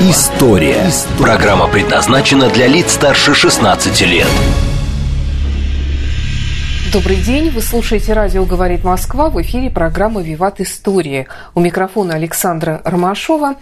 [0.00, 0.86] История».
[1.18, 4.28] Программа предназначена для лиц старше 16 лет.
[6.92, 11.26] Добрый день, вы слушаете радио «Говорит Москва» в эфире программы «Виват История».
[11.56, 13.56] У микрофона Александра Ромашова.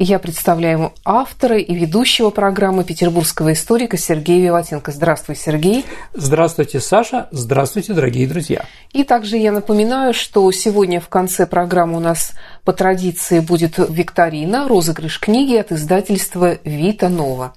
[0.00, 4.92] Я представляю автора и ведущего программы петербургского историка Сергея Виватенко.
[4.92, 5.84] Здравствуй, Сергей.
[6.14, 7.26] Здравствуйте, Саша.
[7.32, 8.64] Здравствуйте, дорогие друзья.
[8.92, 14.68] И также я напоминаю, что сегодня в конце программы у нас по традиции будет викторина,
[14.68, 17.54] розыгрыш книги от издательства «Вита Нова».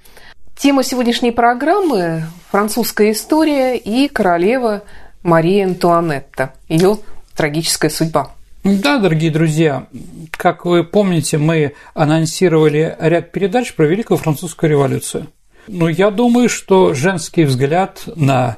[0.58, 4.82] Тема сегодняшней программы– французская история и королева
[5.22, 6.98] Мария Антуанетта, ее
[7.36, 8.32] трагическая судьба.
[8.64, 9.88] Да, дорогие друзья,
[10.30, 15.28] как вы помните, мы анонсировали ряд передач про Великую Французскую революцию.
[15.68, 18.58] Но я думаю, что женский взгляд на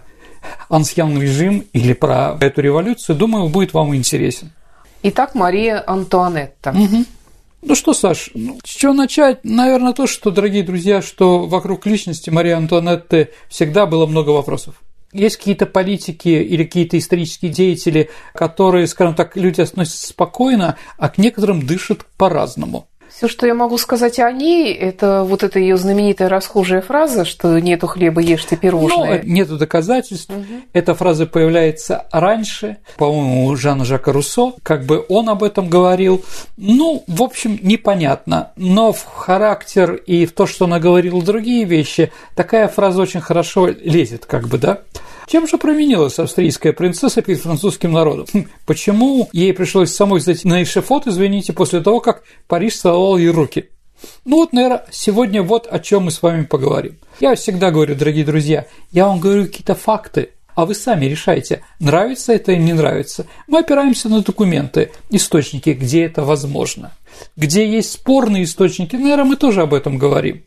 [0.68, 4.52] ансьян режим или про эту революцию, думаю, будет вам интересен.
[5.04, 6.72] Итак, Мария Антуанетта.
[6.72, 7.06] Угу.
[7.62, 9.40] Ну что, Саш, ну, с чего начать?
[9.44, 14.83] Наверное, то, что, дорогие друзья, что вокруг личности Марии Антуанетты всегда было много вопросов.
[15.14, 21.18] Есть какие-то политики или какие-то исторические деятели, которые, скажем так, люди относятся спокойно, а к
[21.20, 22.88] некоторым дышат по-разному.
[23.16, 27.60] Все, что я могу сказать о ней, это вот эта ее знаменитая расхожая фраза, что
[27.60, 29.22] нету хлеба, ешьте пирожные.
[29.24, 30.32] Ну, нету доказательств.
[30.32, 30.64] Угу.
[30.74, 36.26] Эта фраза появляется раньше, по-моему, у Жана Жака Руссо, как бы он об этом говорил.
[36.58, 38.52] Ну, в общем, непонятно.
[38.56, 43.68] Но в характер и в то, что она говорила другие вещи, такая фраза очень хорошо
[43.68, 44.80] лезет, как бы, да.
[45.28, 48.26] Чем же променилась австрийская принцесса перед французским народом?
[48.34, 53.30] Хм, почему ей пришлось самой зайти на эшефот, извините, после того, как Париж целовал ей
[53.30, 53.70] руки?
[54.26, 56.98] Ну вот, наверное, сегодня вот о чем мы с вами поговорим.
[57.20, 62.34] Я всегда говорю, дорогие друзья, я вам говорю какие-то факты, а вы сами решайте, нравится
[62.34, 63.26] это или не нравится.
[63.48, 66.92] Мы опираемся на документы, источники, где это возможно.
[67.36, 70.44] Где есть спорные источники, наверное, мы тоже об этом говорим.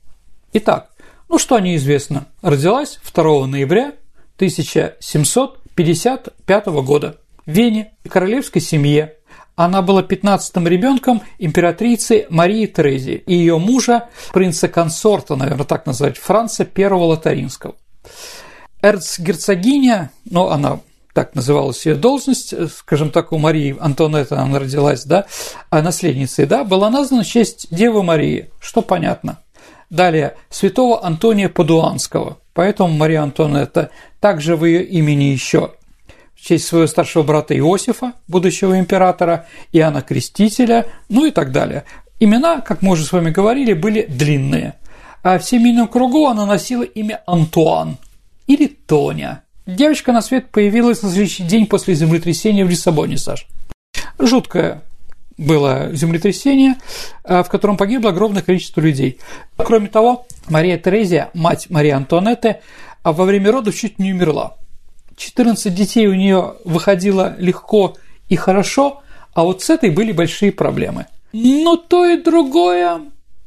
[0.52, 0.90] Итак,
[1.28, 2.28] ну что о ней известно?
[2.42, 3.92] Родилась 2 ноября
[4.36, 9.14] 1755 года в Вене королевской семье.
[9.54, 16.68] Она была 15-м ребенком императрицы Марии Терезии и ее мужа, принца-консорта, наверное, так назвать, Франца
[16.76, 17.74] I Лотаринского.
[18.82, 20.80] Эрцгерцогиня, ну, она
[21.14, 25.24] так называлась ее должность, скажем так, у Марии Антонетты она родилась, да,
[25.70, 29.38] а наследницей, да, была названа в честь Девы Марии, что понятно.
[29.90, 35.74] Далее, святого Антония Падуанского, поэтому Мария Антонетта также в ее имени еще
[36.34, 41.84] в честь своего старшего брата Иосифа, будущего императора, Иоанна Крестителя, ну и так далее.
[42.18, 44.74] Имена, как мы уже с вами говорили, были длинные.
[45.22, 47.96] А в семейном кругу она носила имя Антуан
[48.46, 49.42] или Тоня.
[49.66, 53.46] Девочка на свет появилась на следующий день после землетрясения в Лиссабоне, Саш.
[54.18, 54.82] Жуткое
[55.38, 56.76] было землетрясение,
[57.24, 59.18] в котором погибло огромное количество людей.
[59.56, 62.58] Кроме того, Мария Терезия, мать Марии Антуанетты,
[63.02, 64.56] а во время родов чуть не умерла.
[65.16, 67.96] 14 детей у нее выходило легко
[68.28, 69.02] и хорошо,
[69.34, 71.06] а вот с этой были большие проблемы.
[71.32, 73.00] Но то и другое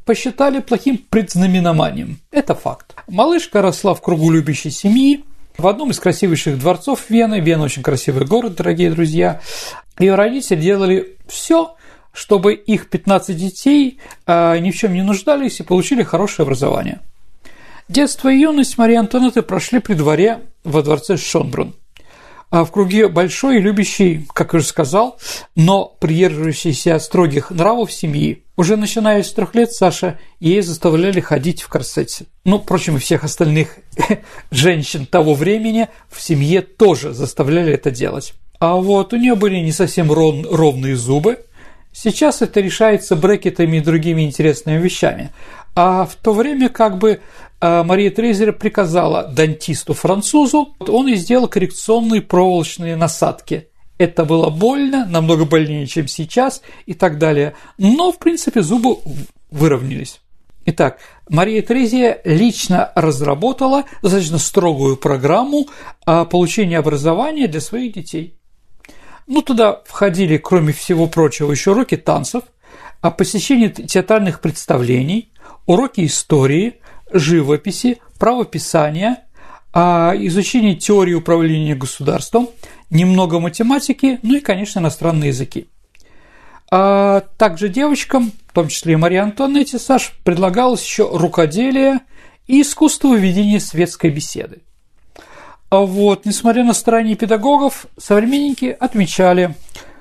[0.06, 2.20] посчитали плохим предзнаменованием.
[2.32, 2.96] Это факт.
[3.08, 5.24] Малышка росла в кругу любящей семьи,
[5.58, 7.40] в одном из красивейших дворцов Вены.
[7.40, 9.42] Вена очень красивый город, дорогие друзья.
[10.00, 11.76] Ее родители делали все,
[12.14, 17.00] чтобы их 15 детей а, ни в чем не нуждались и получили хорошее образование.
[17.88, 21.76] Детство и юность Марии Антонетты прошли при дворе во дворце Шонбрун.
[22.52, 25.20] А в круге большой и любящей, как уже сказал,
[25.56, 28.44] но придерживающейся строгих нравов семьи.
[28.58, 32.26] Уже начиная с трех лет Саша ей заставляли ходить в корсете.
[32.46, 33.78] Ну, впрочем, и всех остальных
[34.52, 38.34] женщин того времени в семье тоже заставляли это делать.
[38.60, 41.46] А вот у нее были не совсем ров, ровные зубы.
[42.02, 45.32] Сейчас это решается брекетами и другими интересными вещами.
[45.76, 47.20] А в то время как бы
[47.60, 53.68] а Мария Трезер приказала дантисту-французу, он и сделал коррекционные проволочные насадки.
[53.98, 57.54] Это было больно, намного больнее, чем сейчас и так далее.
[57.78, 59.00] Но, в принципе, зубы
[59.52, 60.22] выровнялись.
[60.68, 65.68] Итак, Мария Терезия лично разработала достаточно строгую программу
[66.06, 68.39] получения образования для своих детей.
[69.30, 72.44] Ну, туда входили, кроме всего прочего, еще уроки танцев,
[73.00, 75.32] а посещение театральных представлений,
[75.68, 76.78] уроки истории,
[77.14, 79.20] живописи, правописания,
[79.72, 82.50] а изучение теории управления государством,
[82.90, 85.68] немного математики, ну и, конечно, иностранные языки.
[86.72, 92.00] А также девочкам, в том числе и Марии Антуанетте, Саш, предлагалось еще рукоделие
[92.48, 94.64] и искусство ведения светской беседы.
[95.70, 99.56] А вот, несмотря на старания педагогов, современники отмечали,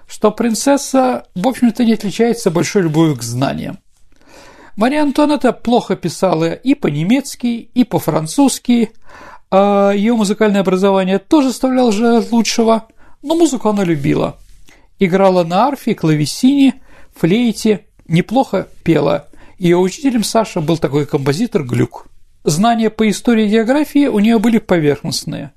[0.07, 3.79] что принцесса, в общем-то, не отличается большой любовью к знаниям.
[4.77, 8.93] Мария Антуанетта плохо писала и по-немецки, и по-французски,
[9.51, 12.87] а ее музыкальное образование тоже оставляло желать лучшего,
[13.23, 14.39] но музыку она любила.
[14.99, 16.81] Играла на арфе, клавесине,
[17.15, 19.27] флейте, неплохо пела.
[19.59, 22.07] Ее учителем Саша был такой композитор Глюк.
[22.45, 25.53] Знания по истории и географии у нее были поверхностные.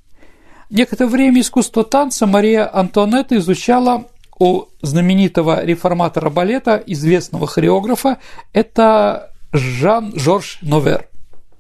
[0.71, 4.05] Некоторое время искусство танца Мария Антуанетта изучала
[4.39, 8.19] у знаменитого реформатора балета, известного хореографа,
[8.53, 11.09] это Жан-Жорж Новер.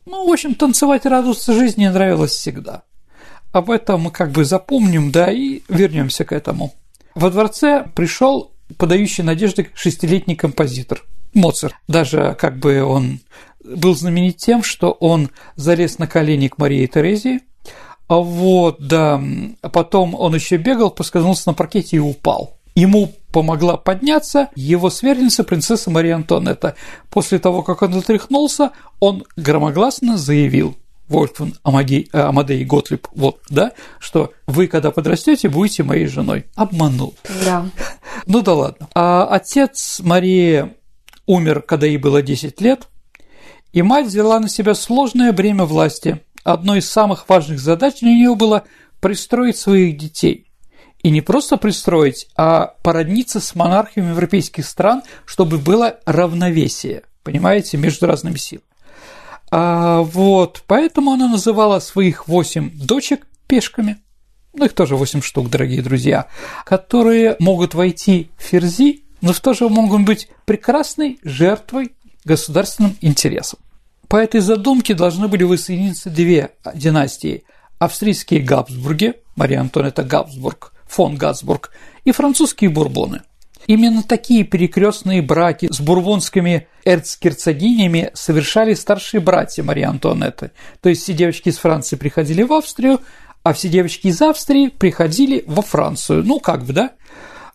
[0.05, 2.83] Ну, в общем, танцевать и радоваться жизни нравилось всегда.
[3.51, 6.73] Об этом мы как бы запомним, да, и вернемся к этому.
[7.13, 11.03] Во дворце пришел подающий надежды шестилетний композитор
[11.33, 11.75] Моцарт.
[11.89, 13.19] Даже как бы он
[13.61, 17.41] был знаменит тем, что он залез на колени к Марии Терезии,
[18.19, 19.21] вот, да,
[19.61, 22.57] а потом он еще бегал, поскользнулся на паркете и упал.
[22.75, 26.75] Ему помогла подняться его сверстница принцесса Мария Антуанетта.
[27.09, 30.75] После того, как он отряхнулся, он громогласно заявил
[31.07, 36.45] Вольфган Амадей, э, Амадей Готлиб, вот, да, что вы, когда подрастете, будете моей женой.
[36.55, 37.15] Обманул.
[37.45, 37.65] Да.
[38.25, 38.87] Ну да ладно.
[38.95, 40.73] А отец Марии
[41.25, 42.87] умер, когда ей было 10 лет,
[43.73, 46.21] и мать взяла на себя сложное бремя власти.
[46.43, 48.63] Одной из самых важных задач для нее было
[48.99, 50.47] пристроить своих детей–
[51.03, 58.05] и не просто пристроить, а породниться с монархиями европейских стран, чтобы было равновесие, понимаете, между
[58.05, 58.65] разными силами.
[59.49, 63.97] А вот, поэтому она называла своих восемь дочек пешками,
[64.53, 66.27] ну их тоже восемь штук, дорогие друзья,
[66.65, 73.59] которые могут войти в ферзи, но в то же могут быть прекрасной жертвой государственным интересам.
[74.11, 77.45] По этой задумке должны были воссоединиться две династии–
[77.79, 81.71] австрийские Габсбурги, Мария Антонетта Габсбург, фон Габсбург,
[82.03, 83.21] и французские бурбоны.
[83.67, 90.51] Именно такие перекрестные браки с бурбонскими эрцгерцогинями совершали старшие братья Марии Антуанетты.
[90.81, 92.99] То есть все девочки из Франции приходили в Австрию,
[93.43, 96.25] а все девочки из Австрии приходили во Францию.
[96.25, 96.91] Ну, как бы, да?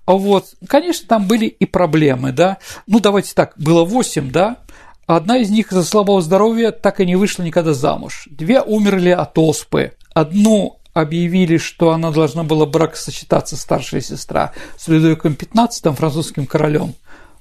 [0.06, 2.56] Вот, конечно, там были и проблемы, да.
[2.86, 4.58] Ну, давайте так, было восемь, да,
[5.06, 8.28] Одна из них из-за слабого здоровья так и не вышла никогда замуж.
[8.30, 9.92] Две умерли от оспы.
[10.12, 16.94] Одну объявили, что она должна была брак сочетаться старшая сестра с Людовиком XV, французским королем.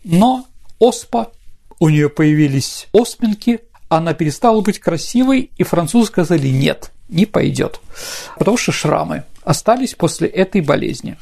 [0.04, 0.46] Но
[0.78, 1.32] оспа,
[1.80, 7.80] у нее появились оспинки, она перестала быть красивой, и французы сказали «нет, не пойдет»,
[8.38, 11.18] потому что шрамы остались после этой болезни.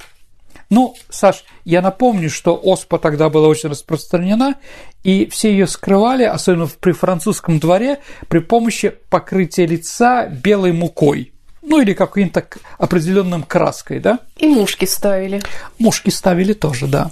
[0.73, 4.55] Ну, Саш, я напомню, что оспа тогда была очень распространена,
[5.03, 11.29] и все ее скрывали, особенно при французском дворе, при помощи покрытия лица белой мукой
[11.61, 12.45] ну или какой-то
[12.77, 14.19] определенным краской, да?
[14.37, 15.41] И мушки ставили.
[15.79, 17.11] Мушки ставили тоже, да.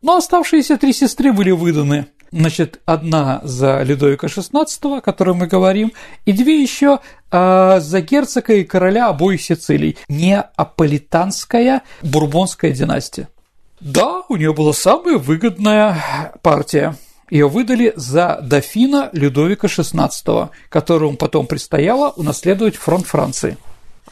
[0.00, 2.06] Но оставшиеся три сестры были выданы.
[2.32, 5.92] Значит, одна за Людовика XVI, о котором мы говорим,
[6.24, 7.00] и две еще
[7.30, 9.98] э, за герцога и короля обоих Сицилий.
[10.08, 13.28] Неаполитанская бурбонская династия.
[13.80, 16.96] Да, у нее была самая выгодная партия.
[17.28, 23.58] Ее выдали за дофина Людовика XVI, которому потом предстояло унаследовать фронт Франции.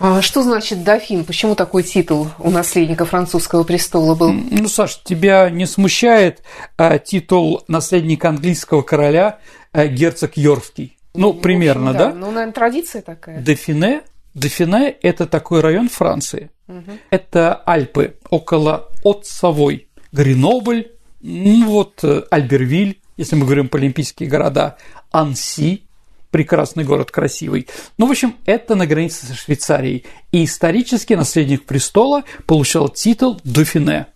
[0.00, 1.24] А что значит дофин?
[1.26, 4.32] Почему такой титул у наследника французского престола был?
[4.32, 6.42] Ну, Саш, тебя не смущает
[6.78, 9.40] а, титул наследника английского короля
[9.72, 10.96] а, герцог Йоркский?
[11.12, 12.12] Ну, ну примерно, общем, да?
[12.12, 12.14] да?
[12.14, 13.42] Ну, наверное, традиция такая.
[13.42, 14.00] Дофине
[14.32, 16.50] Дофине– это такой район Франции.
[16.66, 16.92] Угу.
[17.10, 24.30] Это Альпы, около от Савой, Гренобль, ну вот э, Альбервиль, если мы говорим по олимпийские
[24.30, 24.78] города,
[25.10, 25.84] Анси,
[26.30, 27.66] прекрасный город, красивый.
[27.98, 30.04] Ну, в общем, это на границе со Швейцарией.
[30.32, 34.06] И исторически наследник престола получал титул Дофине.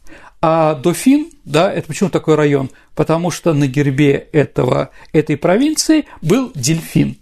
[0.40, 2.70] А Дофин, да, это почему такой район?
[2.94, 7.16] Потому что на гербе этого, этой провинции был дельфин.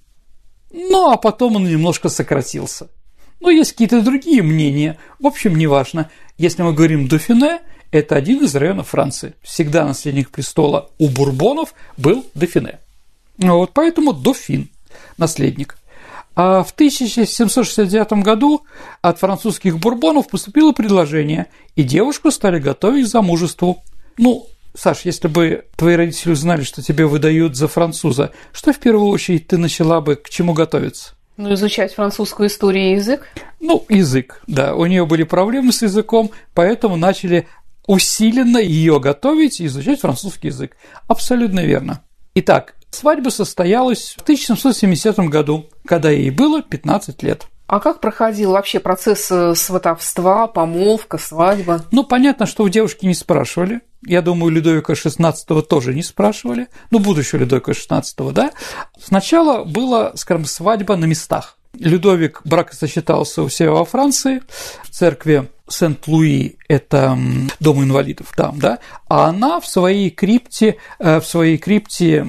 [0.72, 2.88] Ну, а потом он немножко сократился.
[3.40, 4.98] Но есть какие-то другие мнения.
[5.18, 6.10] В общем, неважно.
[6.36, 7.60] Если мы говорим Дофине,
[7.92, 9.34] это один из районов Франции.
[9.42, 12.80] Всегда наследник престола у бурбонов был Дофине.
[13.38, 14.68] Вот поэтому Дофин
[15.16, 15.76] наследник.
[16.34, 18.62] А в 1769 году
[19.02, 21.46] от французских бурбонов поступило предложение,
[21.76, 23.82] и девушку стали готовить к замужеству.
[24.16, 29.08] Ну, Саш, если бы твои родители узнали, что тебе выдают за француза, что в первую
[29.08, 31.14] очередь ты начала бы к чему готовиться?
[31.36, 33.28] Ну, изучать французскую историю и язык?
[33.60, 34.74] Ну, язык, да.
[34.74, 37.46] У нее были проблемы с языком, поэтому начали
[37.86, 40.76] усиленно ее готовить и изучать французский язык.
[41.06, 42.02] Абсолютно верно.
[42.34, 47.46] Итак, свадьба состоялась в 1770 году, когда ей было 15 лет.
[47.66, 51.82] А как проходил вообще процесс э, сватовства, помолвка, свадьба?
[51.90, 53.80] Ну, понятно, что у девушки не спрашивали.
[54.04, 56.68] Я думаю, Людовика XVI тоже не спрашивали.
[56.90, 58.50] Ну, будущего Людовика XVI, да.
[59.00, 61.56] Сначала была, скажем, свадьба на местах.
[61.78, 64.42] Людовик бракосочетался у себя во Франции,
[64.82, 67.18] в церкви Сент-Луи– это
[67.60, 72.26] дом инвалидов там, да, а она в своей крипте, э, в своей крипте…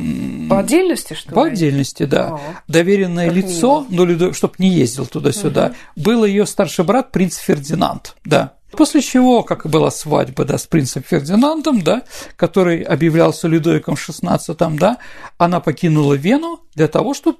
[0.50, 1.35] По отдельности, что ли?
[1.35, 2.27] По отдельности, да.
[2.27, 6.03] А, Доверенное лицо, ну, чтобы не ездил туда-сюда, угу.
[6.03, 8.53] был ее старший брат, принц Фердинанд, да.
[8.71, 12.01] После чего, как и была свадьба да, с принцем Фердинандом, да,
[12.35, 14.97] который объявлялся Людовиком XVI, да,
[15.38, 17.38] она покинула Вену для того, чтобы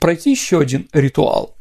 [0.00, 1.56] пройти еще один ритуал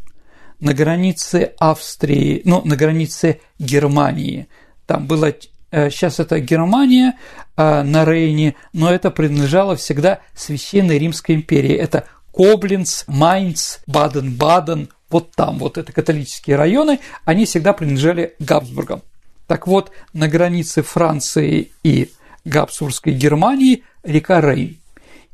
[0.60, 4.48] на границе Австрии, ну, на границе Германии.
[4.86, 5.34] Там было
[5.72, 7.18] сейчас э, это Германия
[7.58, 11.74] э, на Рейне, но это принадлежало всегда Священной Римской империи.
[11.74, 19.02] Это Коблинц, Майнц, Баден-Баден, вот там, вот это католические районы, они всегда принадлежали Габсбургам.
[19.48, 22.12] Так вот, на границе Франции и
[22.44, 24.78] Габсбургской Германии река Рейн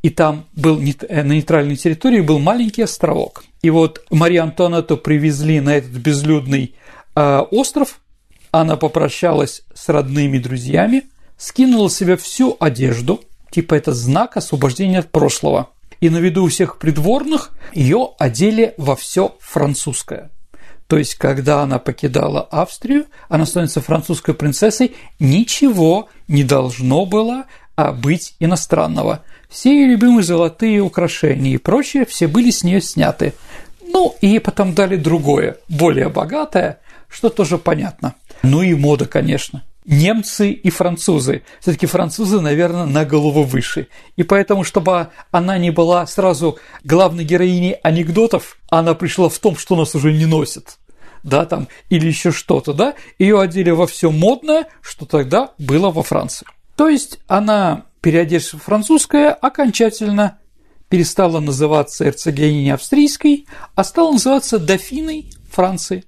[0.02, 3.44] и там был э, на нейтральной территории был маленький островок.
[3.62, 6.76] И вот Марию Антуанетту привезли на этот безлюдный
[7.16, 8.00] э, остров,
[8.52, 11.04] она попрощалась с родными друзьями,
[11.38, 15.70] скинула себе всю одежду, типа это знак освобождения от прошлого.
[16.02, 20.32] И на виду у всех придворных ее одели во все французское.
[20.88, 27.46] То есть, когда она покидала Австрию, она становится французской принцессой, ничего не должно было
[27.78, 29.24] а, быть иностранного.
[29.52, 33.34] Все ее любимые золотые украшения и прочее все были с нее сняты.
[33.86, 36.80] Ну, и потом дали другое, более богатое,
[37.10, 38.16] что тоже понятно.
[38.44, 39.64] Ну и мода, конечно.
[39.86, 41.44] Немцы и французы.
[41.60, 43.88] Все-таки французы, наверное, на голову выше.
[44.16, 49.76] И поэтому, чтобы она не была сразу главной героиней анекдотов, она пришла в том, что
[49.76, 50.78] нас уже не носят
[51.24, 56.02] да, там, или еще что-то, да, ее одели во все модное, что тогда было во
[56.02, 56.48] Франции.
[56.76, 60.40] То есть она переодевшись в французское, окончательно
[60.90, 66.04] перестала называться эрцегиней австрийской, а стала называться дофиной Франции.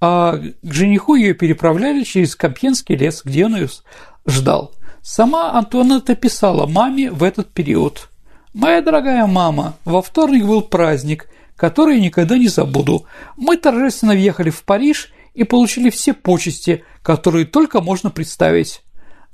[0.00, 3.68] А к жениху ее переправляли через Компьенский лес, где он ее
[4.26, 4.72] ждал.
[5.02, 8.08] Сама Антуанетта писала маме в этот период.
[8.54, 13.04] «Моя дорогая мама, во вторник был праздник, который я никогда не забуду.
[13.36, 18.83] Мы торжественно въехали в Париж и получили все почести, которые только можно представить.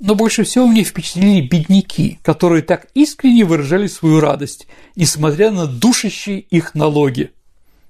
[0.01, 6.39] Но больше всего мне впечатлили бедняки, которые так искренне выражали свою радость, несмотря на душащие
[6.39, 7.29] их налоги.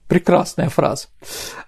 [0.09, 1.07] Прекрасная фраза.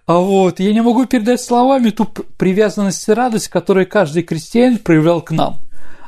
[0.06, 2.04] А вот я не могу передать словами ту
[2.38, 5.62] привязанность и радость, которую каждый крестьянин проявлял к нам.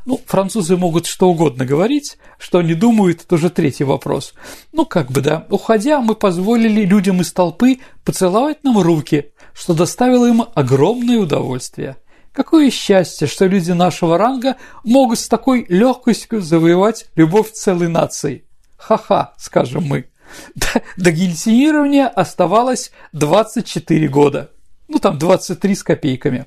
[0.06, 4.34] Ну, французы могут что угодно говорить, что они думают, это уже третий вопрос.
[4.74, 5.48] Ну, как бы, да.
[5.50, 11.96] Уходя, мы позволили людям из толпы поцеловать нам руки, что доставило им огромное удовольствие.
[12.36, 18.44] Какое счастье, что люди нашего ранга могут с такой легкостью завоевать любовь целой нации.
[18.75, 20.10] Ха-ха, скажем мы.
[20.54, 24.51] До, до гильотинирования оставалось 24 года.
[24.89, 26.46] Ну, там 23 с копейками.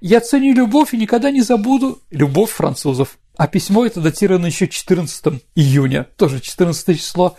[0.00, 3.18] Я ценю любовь и никогда не забуду любовь французов.
[3.36, 7.36] А письмо это датировано еще 14 июня, тоже 14 число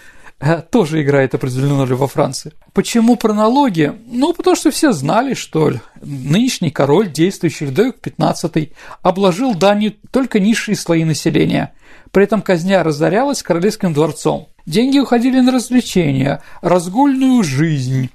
[0.69, 2.53] тоже играет определенную роль во Франции.
[2.73, 3.93] Почему пронологи?
[4.07, 10.75] Ну, потому что все знали, что нынешний король, действующий Людовик XV, обложил данью только низшие
[10.75, 11.73] слои населения.
[12.11, 14.49] При этом казня разорялась королевским дворцом.
[14.65, 18.09] Деньги уходили на развлечения, разгульную жизнь.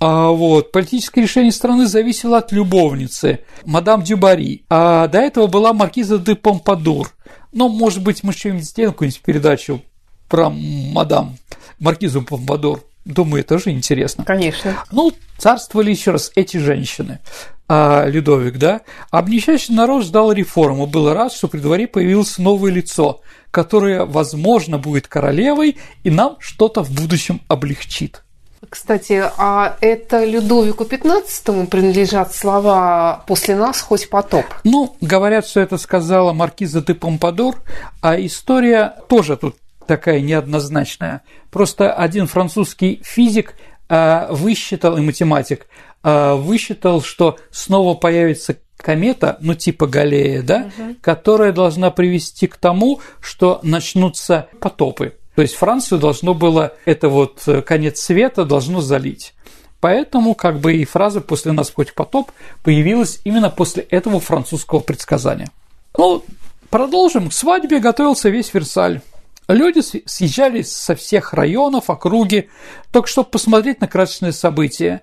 [0.00, 4.64] А вот политическое решение страны зависело от любовницы, мадам Дюбари.
[4.70, 7.10] А до этого была маркиза де Помпадур.
[7.52, 9.82] Ну, может быть, мы что-нибудь сделаем какую-нибудь передачу
[10.28, 11.36] про мадам
[11.78, 12.82] Маркизу Помпадор.
[13.04, 14.24] Думаю, тоже интересно.
[14.24, 14.76] Конечно.
[14.92, 17.20] Ну, царствовали еще раз эти женщины.
[17.66, 18.82] А Людовик, да?
[19.12, 23.20] Несчастный народ ждал реформы, был рад, что при дворе появилось новое лицо,
[23.50, 28.22] которое, возможно, будет королевой и нам что-то в будущем облегчит.
[28.68, 34.44] Кстати, а это Людовику XV принадлежат слова «после нас хоть потоп»?
[34.64, 37.62] Ну, говорят, что это сказала маркиза де Помпадор,
[38.02, 39.56] а история тоже тут
[39.88, 41.22] такая неоднозначная.
[41.50, 43.54] Просто один французский физик
[43.88, 45.66] а, высчитал, и математик,
[46.04, 50.94] а, высчитал, что снова появится комета, ну типа Галлея, да, угу.
[51.00, 55.14] которая должна привести к тому, что начнутся потопы.
[55.34, 59.34] То есть Францию должно было, это вот э, конец света должно залить.
[59.80, 62.32] Поэтому как бы и фраза «после нас хоть потоп»
[62.64, 65.48] появилась именно после этого французского предсказания.
[65.96, 66.24] Ну,
[66.70, 67.28] продолжим.
[67.28, 69.00] К свадьбе готовился весь Версаль.
[69.48, 72.50] Люди съезжались со всех районов, округи,
[72.92, 75.02] только чтобы посмотреть на красочное событие.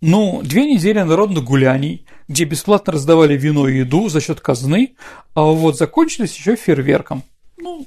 [0.00, 4.96] Ну, две недели народных гуляний, где бесплатно раздавали вино и еду за счет казны,
[5.34, 7.22] а вот закончились еще фейерверком.
[7.56, 7.86] Ну,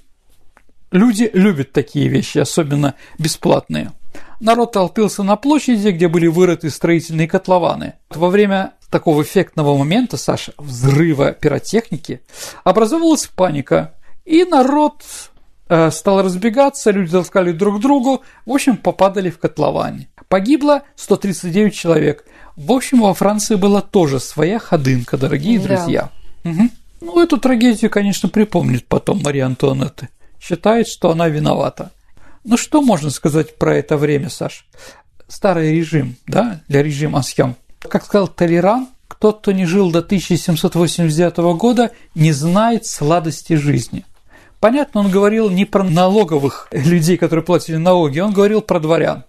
[0.91, 3.91] люди любят такие вещи, особенно бесплатные.
[4.39, 7.95] Народ толпился на площади, где были вырыты строительные котлованы.
[8.11, 12.21] Во время такого эффектного момента, Саша, взрыва пиротехники,
[12.63, 15.03] образовалась паника, и народ
[15.91, 20.09] стал разбегаться, люди таскали друг другу, в общем, попадали в котловане.
[20.27, 22.25] Погибло 139 человек.
[22.55, 25.67] В общем, во Франции была тоже своя ходынка, дорогие да.
[25.67, 26.09] друзья.
[26.43, 26.69] Угу.
[27.01, 30.09] Ну, эту трагедию, конечно, припомнит потом Мария Антуанетта.
[30.39, 31.91] Считает, что она виновата.
[32.43, 34.65] Ну что можно сказать про это время, Саш?
[35.27, 37.55] Старый режим, да, для режима Асьям.
[37.79, 38.87] Как сказал Толеран,
[39.19, 44.05] тот, кто не жил до 1789 года, не знает сладости жизни.
[44.67, 49.23] Понятно, он говорил не про налоговых людей, которые платили налоги, он говорил про дворян.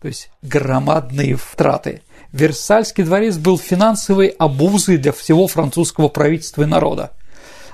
[0.00, 2.00] То есть громадные втраты.
[2.32, 7.10] Версальский дворец был финансовой обузой для всего французского правительства и народа.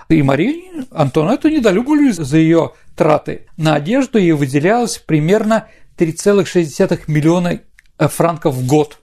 [0.09, 3.47] И Марию Антуанетту недолюбили за ее траты.
[3.57, 7.61] На одежду ей выделялось примерно 3,6 миллиона
[8.01, 8.99] э, франков в год.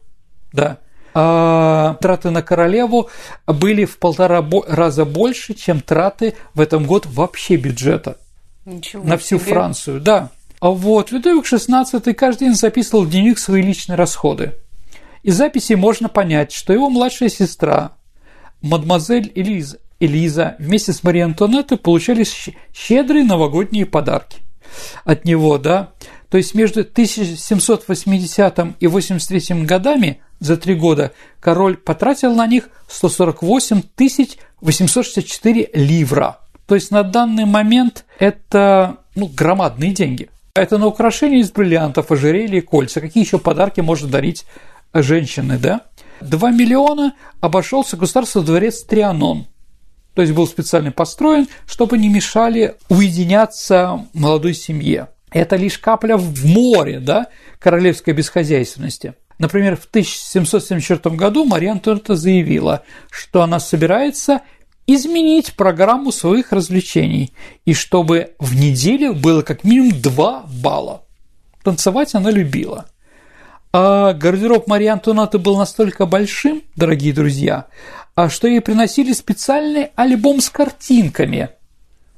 [0.51, 0.79] Да.
[1.13, 3.10] А траты на королеву
[3.46, 8.17] были в полтора раза больше, чем траты в этом год вообще бюджета.
[8.65, 9.51] Ничего на всю себе.
[9.51, 10.32] Францию, да.
[10.60, 14.53] А вот Людовик XVI каждый день записывал в дневник свои личные расходы.
[15.22, 17.91] Из записи можно понять, что его младшая сестра,
[18.62, 22.25] мадемуазель Элиза, Элиза вместе с Марией Антуанеттой получали
[22.74, 24.39] щедрые новогодние подарки
[25.05, 25.91] от него, да.
[26.29, 33.81] То есть между 1780 и 83 годами за три года король потратил на них 148
[34.61, 36.39] 864 ливра.
[36.68, 40.29] То есть на данный момент это ну, громадные деньги.
[40.55, 43.01] Это на украшения из бриллиантов, ожерелья и кольца.
[43.01, 44.46] Какие еще подарки может дарить
[44.94, 45.81] женщины, да?
[46.22, 49.48] 2 миллиона обошелся государство дворец Трианон–
[50.13, 55.09] то есть был специально построен, чтобы не мешали уединяться молодой семье.
[55.31, 57.27] Это лишь капля в море да,
[57.59, 59.15] королевской бесхозяйственности.
[59.44, 64.40] Например, в 1774 году Мария Антуанетта заявила, что она собирается
[64.88, 67.34] изменить программу своих развлечений,
[67.66, 71.03] и чтобы в неделю было как минимум два балла.
[71.62, 72.86] Танцевать она любила.
[73.74, 77.66] А гардероб Марии Антуанетты был настолько большим, дорогие друзья,
[78.16, 81.50] а что ей приносили специальный альбом с картинками.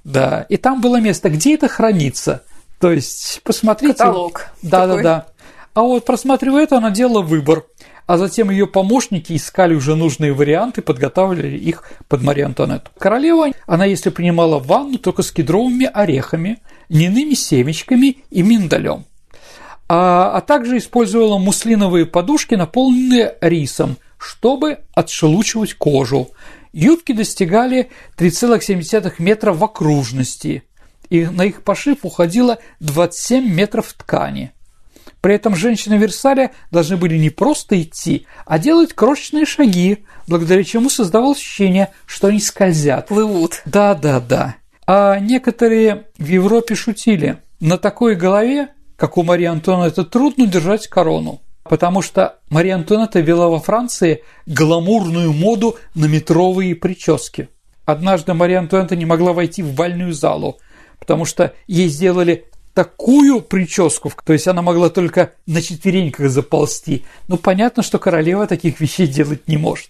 [0.04, 2.44] Да, и там было место, где это хранится.
[2.80, 3.94] То есть, посмотрите.
[3.94, 4.50] Каталог.
[4.62, 5.04] Да, такой.
[5.04, 5.26] да, да.
[5.76, 7.66] А вот просматривая это, она делала выбор.
[8.08, 12.92] А затем ее помощники искали уже нужные варианты, подготавливали их под Марию Антуанетту.
[12.98, 19.04] Королева, она если принимала ванну только с кедровыми орехами, льняными семечками и миндалем.
[19.90, 26.30] А, а также использовала муслиновые подушки, наполненные рисом, чтобы отшелучивать кожу.
[26.72, 30.64] Юбки достигали 3,7 метра в окружности,
[31.10, 34.55] и на их пошив уходило 27 метров ткани.
[35.26, 40.88] При этом женщины Версаля должны были не просто идти, а делать крошечные шаги, благодаря чему
[40.88, 43.08] создавалось ощущение, что они скользят.
[43.08, 43.64] Плывут.
[43.66, 44.58] Да, да, да.
[44.86, 47.40] А некоторые в Европе шутили.
[47.60, 53.50] На такой голове, как у Марии Антуанетты, трудно держать корону потому что Мария Антуанетта вела
[53.50, 57.50] во Франции гламурную моду на метровые прически.
[57.86, 60.60] Однажды Мария Антуанетта не могла войти в бальную залу,
[61.00, 67.04] потому что ей сделали такую прическу, то есть она могла только на четвереньках заползти.
[67.28, 69.90] Ну, понятно, что королева таких вещей делать не может.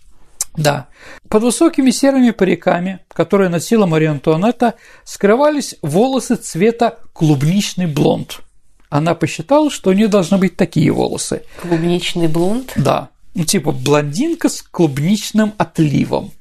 [0.56, 0.88] Да.
[1.28, 8.40] Под высокими серыми париками, которые носила Мария Антуанетта, скрывались волосы цвета клубничный блонд–
[8.90, 11.44] она посчитала, что у нее должны быть такие волосы.
[11.62, 12.72] Клубничный блонд?
[12.78, 13.10] Да.
[13.34, 16.32] Ну, типа блондинка с клубничным отливом.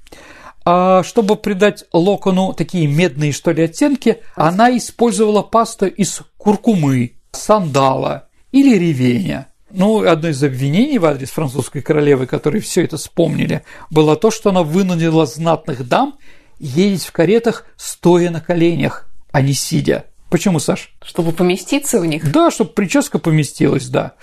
[0.64, 8.28] А чтобы придать локону такие медные, что ли, оттенки, она использовала пасту из куркумы, сандала
[8.50, 9.48] или ревеня.
[9.70, 14.50] Ну, одно из обвинений в адрес французской королевы, которые все это вспомнили, было то, что
[14.50, 16.16] она вынудила знатных дам
[16.60, 20.04] ездить в каретах, стоя на коленях, а не сидя.
[20.30, 20.92] Почему, Саш?
[21.04, 22.32] Чтобы поместиться в них?
[22.32, 24.14] Да, чтобы прическа поместилась, да.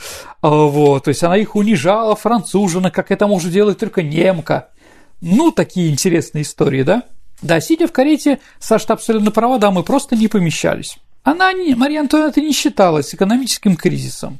[0.41, 4.69] А, вот, то есть она их унижала, францужина, как это может делать только немка.
[5.21, 7.03] Ну, такие интересные истории, да?
[7.41, 10.97] Да, сидя в карете, Саша, абсолютно права, да, мы просто не помещались.
[11.23, 14.39] Она, не, Мария Антуанетта не считалась экономическим кризисом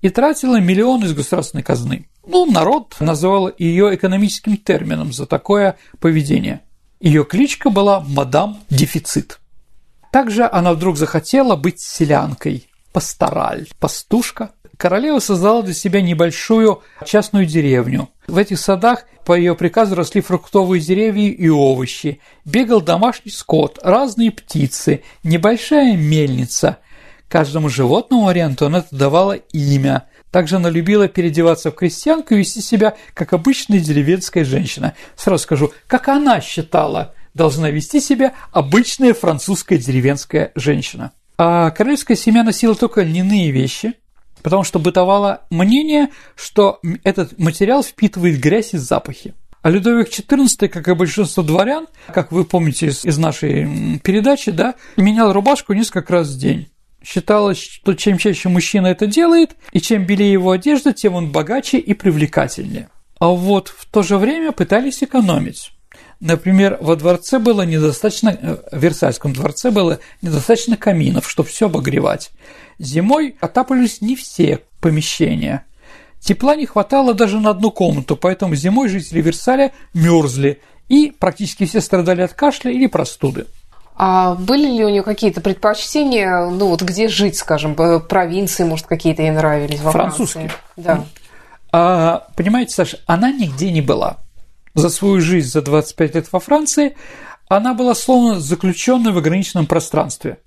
[0.00, 2.08] и тратила миллионы из государственной казны.
[2.26, 6.62] Ну, народ называл ее экономическим термином за такое поведение.
[7.00, 9.40] Ее кличка была «Мадам Дефицит».
[10.10, 14.52] Также она вдруг захотела быть селянкой, пастораль, пастушка.
[14.82, 18.08] Королева создала для себя небольшую частную деревню.
[18.26, 22.18] В этих садах по ее приказу росли фруктовые деревья и овощи.
[22.44, 26.78] Бегал домашний скот, разные птицы, небольшая мельница.
[27.28, 30.08] Каждому животному Мария Антуанетта давала имя.
[30.32, 34.94] Также она любила переодеваться в крестьянку и вести себя как обычная деревенская женщина.
[35.14, 41.12] Сразу скажу, как она считала, должна вести себя обычная французская деревенская женщина.
[41.38, 43.94] А королевская семья носила только льняные вещи,
[44.42, 49.34] потому что бытовало мнение, что этот материал впитывает грязь и запахи.
[49.62, 55.32] А Людовик XIV, как и большинство дворян, как вы помните из нашей передачи, да, менял
[55.32, 56.68] рубашку несколько раз в день.
[57.04, 61.78] Считалось, что чем чаще мужчина это делает, и чем белее его одежда, тем он богаче
[61.78, 62.88] и привлекательнее.
[63.18, 65.72] А вот в то же время пытались экономить.
[66.18, 72.30] Например, во дворце было недостаточно, э, в Версальском дворце было недостаточно каминов, чтобы все обогревать.
[72.78, 75.64] Зимой отапливались не все помещения.
[76.20, 81.80] Тепла не хватало даже на одну комнату, поэтому зимой жители Версаля мерзли, и практически все
[81.80, 83.46] страдали от кашля или простуды.
[83.96, 89.22] А были ли у нее какие-то предпочтения, ну вот где жить, скажем, провинции, может, какие-то
[89.22, 90.48] ей нравились во Французские.
[90.48, 90.62] Франции?
[90.76, 91.04] Да.
[91.72, 94.18] А, понимаете, Саша, она нигде не была
[94.74, 96.96] за свою жизнь за 25 лет во Франции,
[97.48, 100.38] она была словно заключенной в ограниченном пространстве.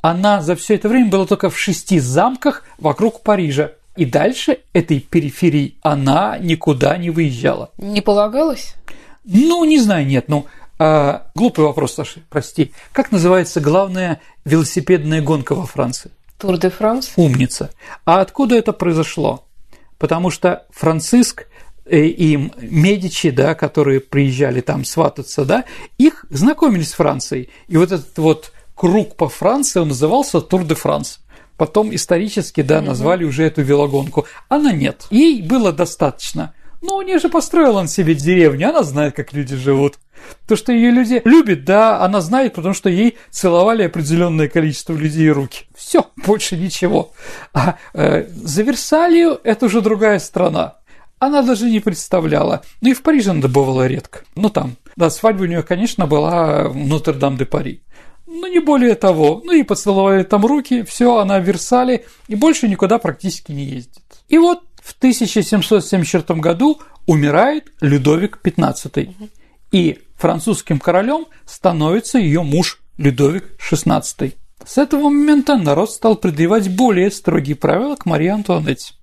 [0.00, 3.72] Она за все это время была только в шести замках вокруг Парижа.
[3.96, 7.70] И дальше этой периферии она никуда не выезжала.
[7.78, 8.74] Не полагалось?
[9.24, 10.28] Ну, не знаю, нет.
[10.28, 10.46] Ну,
[10.78, 12.72] а, глупый вопрос, Саша, прости.
[12.92, 16.10] Как называется главная велосипедная гонка во Франции?
[16.38, 17.12] Тур де Франс.
[17.16, 17.70] Умница.
[18.04, 19.44] А откуда это произошло?
[19.98, 21.46] Потому что Франциск
[21.88, 25.64] Э, и Медичи, да, которые приезжали там свататься, да,
[25.98, 27.48] их знакомились с Францией.
[27.68, 31.20] И вот этот вот круг по Франции, он назывался Тур де Франс.
[31.56, 34.26] Потом исторически, да, назвали уже эту велогонку.
[34.48, 35.06] Она нет.
[35.10, 36.52] Ей было достаточно.
[36.82, 39.98] Ну, у нее же построила он себе деревню, она знает, как люди живут.
[40.46, 45.30] То, что ее люди любят, да, она знает, потому что ей целовали определенное количество людей
[45.30, 45.64] руки.
[45.74, 47.12] Все, больше ничего.
[47.54, 50.76] А э, за Версалью это уже другая страна
[51.18, 52.62] она даже не представляла.
[52.80, 54.20] Ну и в Париже она добывала редко.
[54.34, 57.82] Ну там, да, свадьба у нее, конечно, была в Нотр-Дам-де-Пари.
[58.40, 59.40] Ну, не более того.
[59.44, 64.02] Ну и поцеловали там руки, все, она в Версале и больше никуда практически не ездит.
[64.28, 69.14] И вот в 1774 году умирает Людовик XV.
[69.72, 74.34] И французским королем становится ее муж Людовик XVI.
[74.64, 78.94] С этого момента народ стал предъявать более строгие правила к Марии Антуанетте.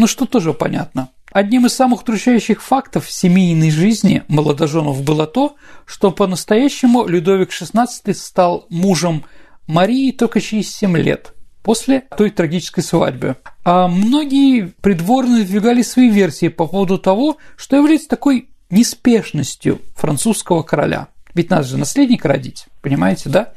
[0.00, 1.10] Ну, что тоже понятно.
[1.30, 8.64] Одним из самых удручающих фактов семейной жизни молодоженов было то, что по-настоящему Людовик XVI стал
[8.70, 9.26] мужем
[9.66, 13.36] Марии только через 7 лет после той трагической свадьбы.
[13.62, 21.08] А многие придворные двигали свои версии по поводу того, что является такой неспешностью французского короля.
[21.34, 23.52] Ведь надо же наследника родить, понимаете, да?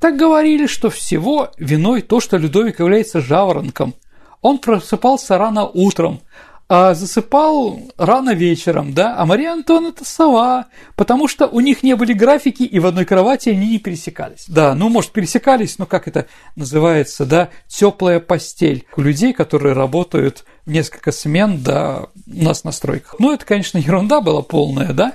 [0.00, 3.94] Так говорили, что всего виной то, что Людовик является жаворонком.
[4.42, 6.20] Он просыпался рано утром,
[6.70, 11.96] а засыпал рано вечером, да, а Мария Антуанна– это сова, потому что у них не
[11.96, 14.44] были графики, и в одной кровати они не пересекались.
[14.48, 20.44] Да, ну, может, пересекались, но как это называется, да, теплая постель у людей, которые работают
[20.66, 23.16] несколько смен, да, у нас на стройках.
[23.18, 25.14] Ну, это, конечно, ерунда была полная, да,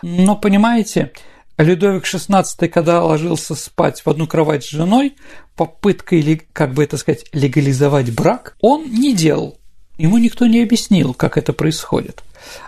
[0.00, 1.12] но, понимаете,
[1.56, 5.14] Людовик XVI, когда ложился спать в одну кровать с женой,
[5.54, 9.58] попыткой, как бы это сказать, легализовать брак, он не делал.
[9.96, 12.24] Ему никто не объяснил, как это происходит.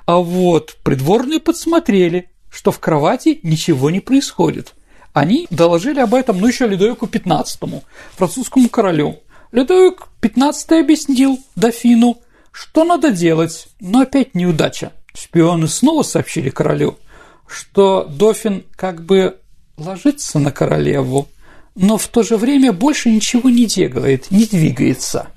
[0.07, 4.75] А вот придворные подсмотрели, что в кровати ничего не происходит.
[5.13, 7.83] Они доложили об этом, ну, еще Людовику XV,
[8.17, 9.21] французскому королю.
[9.51, 12.19] Людовик XV объяснил дофину,
[12.53, 14.93] что надо делать, но опять неудача.
[15.15, 16.99] Шпионы снова сообщили королю,
[17.47, 19.39] что дофин как бы
[19.77, 21.29] ложится на королеву,
[21.75, 25.29] но в то же время больше ничего не делает, не двигается.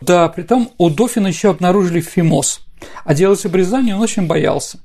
[0.00, 2.60] Да, при том у Дофина еще обнаружили фимоз,
[3.04, 4.78] а делать обрезание он очень боялся.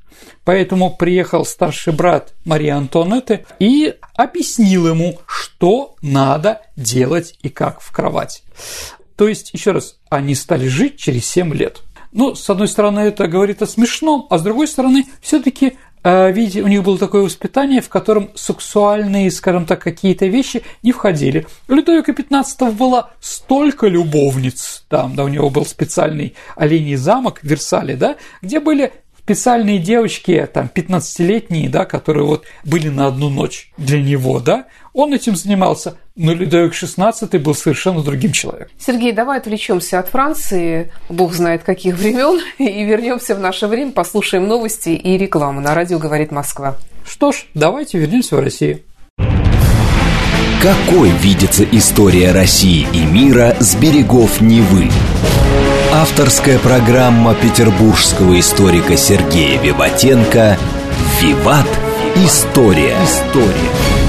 [0.46, 7.92] Поэтому приехал старший брат Марии Антуанетты и объяснил ему, что надо делать и как в
[7.92, 8.44] кровать.
[9.16, 11.82] То есть, еще раз, они стали жить через 7 лет.
[12.12, 16.62] Ну, с одной стороны, это говорит о смешном, а с другой стороны, все-таки А, видите,
[16.62, 21.46] у них было такое воспитание, в котором сексуальные, скажем так, какие-то вещи не входили.
[21.68, 27.44] У Людовика XV было столько любовниц, там, да, у него был специальный оленей замок в
[27.44, 33.72] Версале, да, где были специальные девочки, там, 15-летние, да, которые вот были на одну ночь
[33.78, 38.72] для него, да, он этим занимался, но Людовик XVI был совершенно другим человеком.
[38.78, 44.48] Сергей, давай отвлечемся от Франции, бог знает каких времен, и вернемся в наше время, послушаем
[44.48, 45.62] новости и рекламу.
[45.62, 46.78] На радио говорит Москва.
[47.06, 48.82] Что ж, давайте вернемся в Россию.
[50.62, 54.90] Какой видится история России и мира с берегов Невы?
[55.92, 60.58] Авторская программа петербургского историка Сергея Виватенко
[61.20, 61.68] «Виват.
[62.16, 62.96] История».
[63.04, 64.01] История.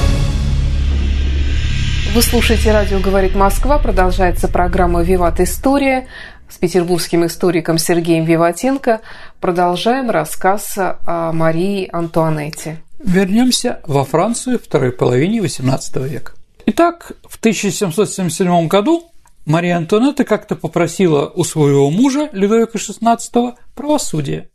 [2.15, 3.79] Вы слушаете «Радио говорит Москва».
[3.79, 5.41] Продолжается программа «Виват.
[5.41, 6.09] История»
[6.47, 9.01] с петербургским историком Сергеем Виватенко.
[9.41, 12.83] Продолжаем рассказ о Марии Антуанетте.
[13.03, 16.33] Вернемся во Францию второй половине XVIII века.
[16.67, 19.11] Итак, в 1777 году
[19.47, 24.51] Мария Антуанетта как-то попросила у своего мужа Людовика XVI правосудия,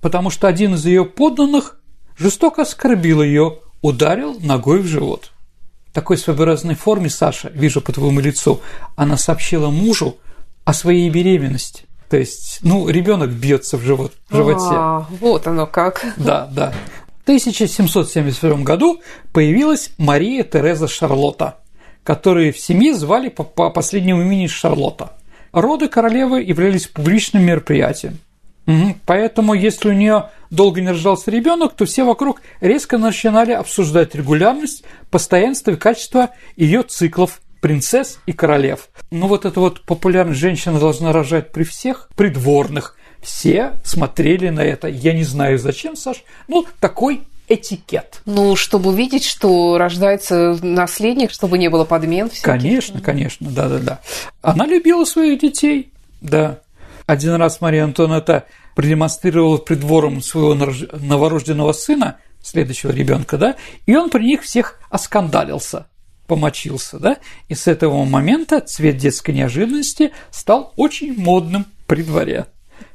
[0.00, 1.78] потому что один из ее подданных
[2.16, 5.32] жестоко оскорбил ее, ударил ногой в живот.
[5.96, 8.60] В такой своеобразной форме, Саша, вижу по твоему лицу,
[8.96, 10.18] она сообщила мужу
[10.66, 11.84] о своей беременности.
[12.10, 14.74] То есть, ну, ребенок бьется в живот, в животе.
[14.74, 16.04] А, вот оно как.
[16.18, 16.74] Да, да.
[17.22, 19.00] 1772 году
[19.32, 21.60] появилась Мария Тереза Шарлотта,
[22.04, 25.14] которую в семье звали по, по последнему имени Шарлотта.
[25.52, 28.18] Роды королевы являлись публичным мероприятием.
[28.66, 28.96] Угу.
[29.06, 34.84] Поэтому, если у нее долго не рождался ребенок, то все вокруг резко начинали обсуждать регулярность,
[35.10, 38.88] постоянство и качество ее циклов принцесс и королев.
[39.10, 44.88] Ну вот эта вот популярность женщина должна рожать при всех придворных, все смотрели на это.
[44.88, 46.22] Я не знаю зачем, Саш.
[46.48, 48.20] Ну, такой этикет.
[48.24, 52.28] Ну, чтобы увидеть, что рождается наследник, чтобы не было подмен.
[52.28, 52.44] Всяких.
[52.44, 54.00] Конечно, конечно, да-да-да.
[54.42, 56.60] Она любила своих детей, да.
[57.06, 64.24] Один раз Мария Антонетта продемонстрировала придвором своего новорожденного сына, следующего ребенка, да, и он при
[64.24, 65.86] них всех оскандалился
[66.26, 72.46] помочился, да, и с этого момента цвет детской неожиданности стал очень модным при дворе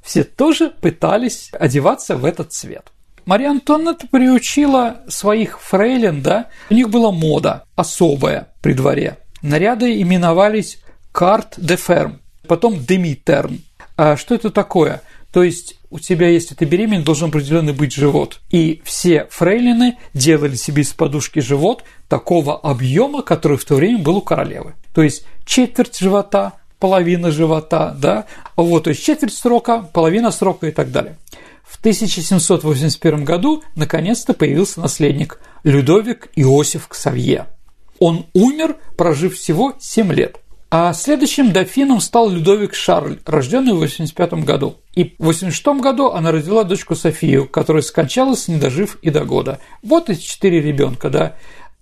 [0.02, 2.92] все тоже пытались одеваться в этот цвет.
[3.26, 9.18] Мария Антонетта приучила своих фрейлин, да, у них была мода особая при дворе.
[9.42, 10.80] Наряды именовались
[11.12, 13.62] «карт де ферм», потом «демитерн».
[14.04, 15.04] А что это такое?
[15.32, 18.40] То есть у тебя, если ты беременна, должен определенный быть живот.
[18.50, 24.18] И все фрейлины делали себе из подушки живот такого объема, который в то время был
[24.18, 24.74] у королевы.
[24.96, 30.72] То есть четверть живота, половина живота, да, вот, то есть четверть срока, половина срока и
[30.72, 31.20] так далее.
[31.64, 37.46] В 1781 году наконец-то появился наследник Людовик Иосиф Ксавье.
[38.00, 40.41] Он умер, прожив всего 7 лет.
[40.74, 44.78] А следующим дофином стал Людовик Шарль, рожденный в 85 году.
[44.96, 49.60] И в 86 году она родила дочку Софию, которая скончалась, не дожив и до года.
[49.84, 51.36] Вот эти четыре ребенка, да.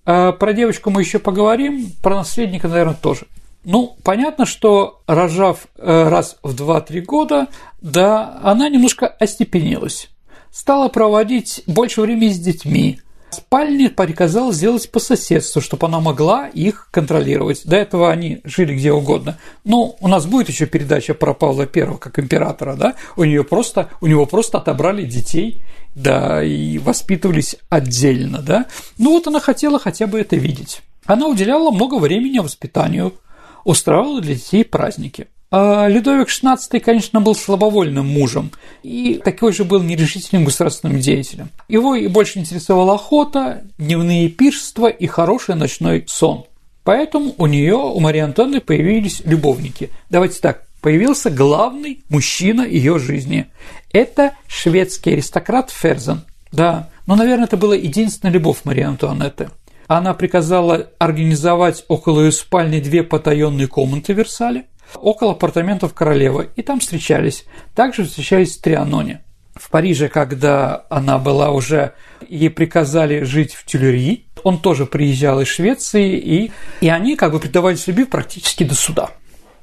[0.05, 3.27] А про девочку мы еще поговорим, про наследника, наверное, тоже.
[3.63, 7.47] Ну, понятно, что рожав э, раз в 2-3 года,
[7.81, 10.09] да, она немножко остепенилась.
[10.51, 12.99] Стала проводить больше времени с детьми.
[13.31, 17.61] Спальни приказал сделать по соседству, чтобы она могла их контролировать.
[17.65, 19.37] До этого они жили где угодно.
[19.63, 22.95] Но у нас будет еще передача про Павла I как императора, да?
[23.15, 25.61] У нее просто, у него просто отобрали детей,
[25.95, 28.65] да, и воспитывались отдельно, да?
[28.97, 30.81] Ну вот она хотела хотя бы это видеть.
[31.05, 33.13] Она уделяла много времени воспитанию
[33.63, 35.27] устраивал для детей праздники.
[35.51, 38.51] А Людовик XVI, конечно, был слабовольным мужем
[38.83, 41.49] и такой же был нерешительным государственным деятелем.
[41.67, 46.45] Его и больше интересовала охота, дневные пиршества и хороший ночной сон.
[46.83, 49.89] Поэтому у нее, у Марии Антонны появились любовники.
[50.11, 53.47] Давайте так, появился главный мужчина ее жизни.
[53.91, 56.21] Это шведский аристократ Ферзен.
[56.51, 59.49] Да, но, наверное, это была единственная любовь Марии Антуанетты
[59.89, 66.61] она приказала организовать около ее спальни две потаенные комнаты в Версале, около апартаментов королевы, и
[66.61, 67.45] там встречались.
[67.75, 69.23] Также встречались в Трианоне.
[69.55, 71.93] В Париже, когда она была уже,
[72.27, 77.39] ей приказали жить в Тюлери, он тоже приезжал из Швеции, и, и они как бы
[77.39, 79.11] предавались любви практически до суда.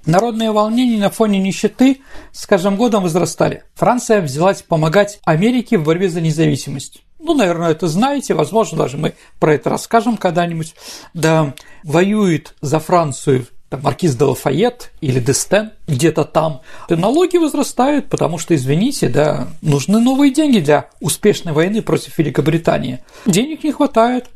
[0.04, 3.64] Народные волнения на фоне нищеты с каждым годом возрастали.
[3.74, 9.14] Франция взялась помогать Америке в борьбе за независимость ну, наверное, это знаете, возможно, даже мы
[9.40, 10.74] про это расскажем когда-нибудь,
[11.12, 18.38] да, воюет за Францию там, маркиз де Лафайет или Дестен где-то там, налоги возрастают, потому
[18.38, 23.00] что, извините, да, нужны новые деньги для успешной войны против Великобритании.
[23.26, 24.26] Денег не хватает.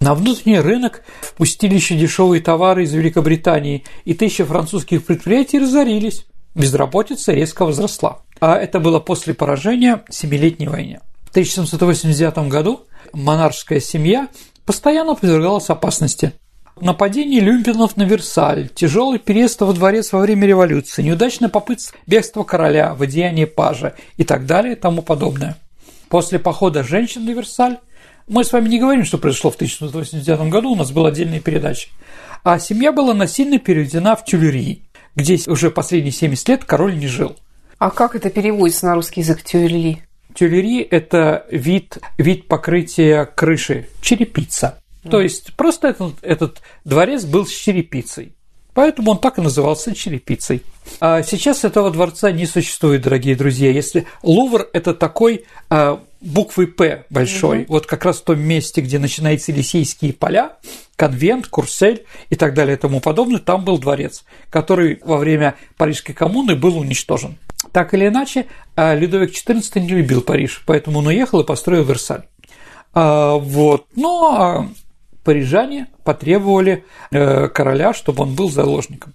[0.00, 6.26] На внутренний рынок впустили еще дешевые товары из Великобритании, и тысячи французских предприятий разорились.
[6.54, 8.20] Безработица резко возросла.
[8.38, 11.00] А это было после поражения Семилетней войны.
[11.24, 14.28] В 1789 году монаршская семья
[14.66, 16.32] постоянно подвергалась опасности.
[16.80, 22.94] Нападение люмпинов на Версаль, тяжелый переезд во дворец во время революции, неудачная попытка бегства короля
[22.94, 25.56] в одеянии пажа и так далее и тому подобное.
[26.08, 27.78] После похода женщин на Версаль
[28.26, 31.90] мы с вами не говорим, что произошло в 1989 году, у нас была отдельная передача.
[32.42, 34.82] А семья была насильно переведена в Тюльри,
[35.14, 37.36] где уже последние 70 лет король не жил.
[37.78, 40.02] А как это переводится на русский язык Тюльри?
[40.34, 44.78] Тюльри– это вид, вид покрытия крыши, черепица.
[45.10, 48.34] То есть просто этот, этот дворец был с черепицей.
[48.74, 50.62] Поэтому он так и назывался черепицей.
[51.00, 53.70] А сейчас этого дворца не существует, дорогие друзья.
[53.70, 57.74] Если Лувр– это такой а, буквы «П» большой, угу.
[57.74, 60.56] вот как раз в том месте, где начинаются Елисейские поля,
[60.96, 66.14] конвент, Курсель и так далее и тому подобное, там был дворец, который во время Парижской
[66.14, 67.38] коммуны был уничтожен.
[67.70, 72.24] Так или иначе, а, Людовик XIV не любил Париж, поэтому он уехал и построил Версаль.
[72.92, 73.86] А, вот.
[73.94, 74.68] Но ну, а
[75.24, 79.14] парижане потребовали э, короля, чтобы он был заложником.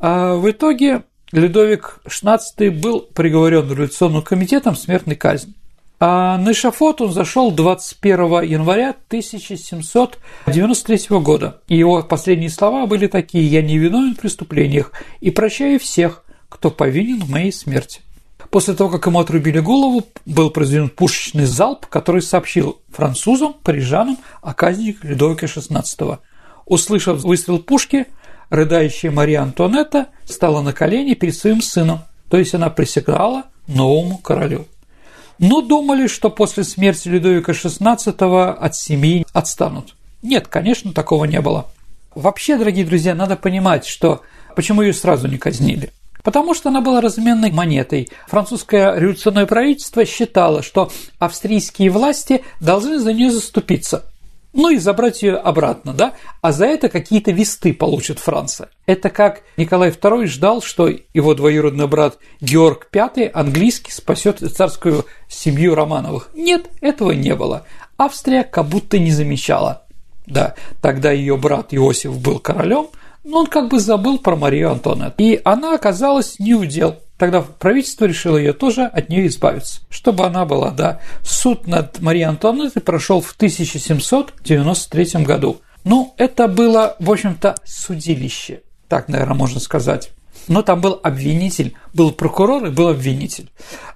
[0.00, 5.54] А в итоге Людовик XVI был приговорен революционным комитетом смертной казни.
[6.00, 11.60] А на эшафот он зашел 21 января 1793 года.
[11.66, 16.70] И его последние слова были такие «Я не виновен в преступлениях и прощаю всех, кто
[16.70, 18.02] повинен в моей смерти».
[18.50, 24.54] После того, как ему отрубили голову, был произведен пушечный залп, который сообщил французам, парижанам о
[24.54, 26.18] казни Людовика XVI.
[26.64, 28.06] Услышав выстрел пушки,
[28.48, 34.66] рыдающая Мария Антуанетта стала на колени перед своим сыном, то есть она присягала новому королю.
[35.38, 39.94] Но думали, что после смерти Людовика XVI от семьи отстанут.
[40.22, 41.70] Нет, конечно, такого не было.
[42.14, 44.22] Вообще, дорогие друзья, надо понимать, что
[44.56, 45.92] почему ее сразу не казнили.
[46.28, 48.10] Потому что она была разменной монетой.
[48.26, 54.04] Французское революционное правительство считало, что австрийские власти должны за нее заступиться.
[54.52, 56.12] Ну и забрать ее обратно, да?
[56.42, 58.68] А за это какие-то весты получит Франция.
[58.84, 65.74] Это как Николай II ждал, что его двоюродный брат Георг V английский спасет царскую семью
[65.74, 66.28] Романовых.
[66.34, 67.64] Нет, этого не было.
[67.96, 69.86] Австрия как будто не замечала.
[70.26, 72.88] Да, тогда ее брат Иосиф был королем,
[73.24, 75.22] но он как бы забыл про Марию Антонетту.
[75.22, 76.96] И она оказалась не удел.
[77.18, 81.00] Тогда правительство решило ее тоже от нее избавиться, чтобы она была, да.
[81.24, 85.60] Суд над Марией Антонеттой прошел в 1793 году.
[85.84, 90.12] Ну, это было, в общем-то, судилище, так, наверное, можно сказать.
[90.46, 93.50] Но там был обвинитель, был прокурор и был обвинитель.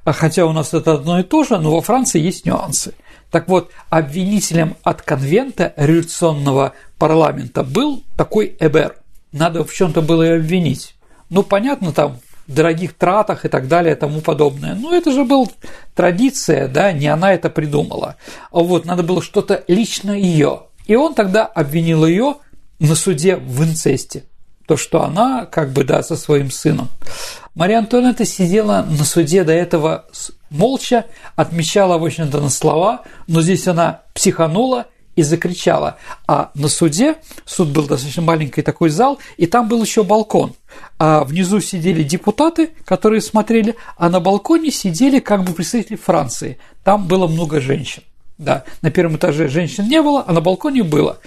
[0.04, 2.94] А хотя у нас это одно и то же, но во Франции есть нюансы.
[3.30, 8.96] Так вот, обвинителем от конвента революционного парламента был такой Эбер
[9.32, 10.94] надо в чем-то было ее обвинить.
[11.30, 14.74] Ну, понятно, там дорогих тратах и так далее и тому подобное.
[14.74, 15.46] Но это же была
[15.94, 18.16] традиция, да, не она это придумала.
[18.50, 20.64] А вот надо было что-то лично ее.
[20.86, 22.36] И он тогда обвинил ее
[22.78, 24.24] на суде в инцесте.
[24.66, 26.88] То, что она, как бы, да, со своим сыном.
[27.54, 30.06] Мария Антуанетта сидела на суде до этого
[30.50, 35.96] молча, отмечала, в общем-то, на слова, но здесь она психанула и закричала.
[36.26, 40.54] А на суде, суд был достаточно маленький такой зал, и там был еще балкон.
[40.98, 46.58] А внизу сидели депутаты, которые смотрели, а на балконе сидели как бы представители Франции.
[46.84, 48.02] Там было много женщин.
[48.38, 51.18] Да, на первом этаже женщин не было, а на балконе было.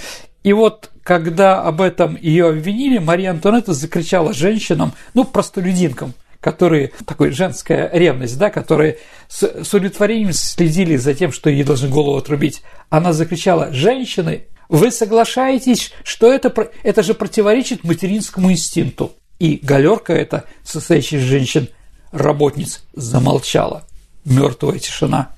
[0.44, 6.14] И вот когда об этом ее обвинили, Мария Антуанетта закричала женщинам, ну, простолюдинкам–
[6.46, 11.90] которые, такой женская ревность, да, которые с, с удовлетворением следили за тем, что ей должны
[11.90, 12.62] голову отрубить.
[12.92, 16.54] Она закричала, женщины, вы соглашаетесь, что это,
[16.84, 19.14] это же противоречит материнскому инстинкту.
[19.40, 21.68] И галерка эта, состоящая из женщин,
[22.12, 23.88] работниц, замолчала.
[24.24, 25.36] Мертвая тишина.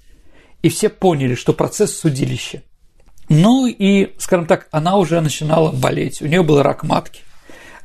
[0.62, 2.64] И все поняли, что процесс судилища.
[3.30, 6.22] Ну и, скажем так, она уже начинала болеть.
[6.22, 7.22] У нее был рак матки.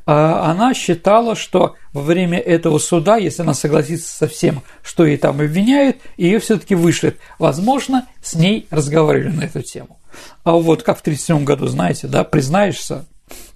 [0.04, 5.16] А она считала, что во время этого суда, если она согласится со всем, что ей
[5.16, 7.16] там обвиняют, ее все-таки вышлют.
[7.38, 9.98] Возможно, с ней разговаривали на эту тему.
[10.44, 13.06] А вот как в 1937 году, знаете, да, признаешься,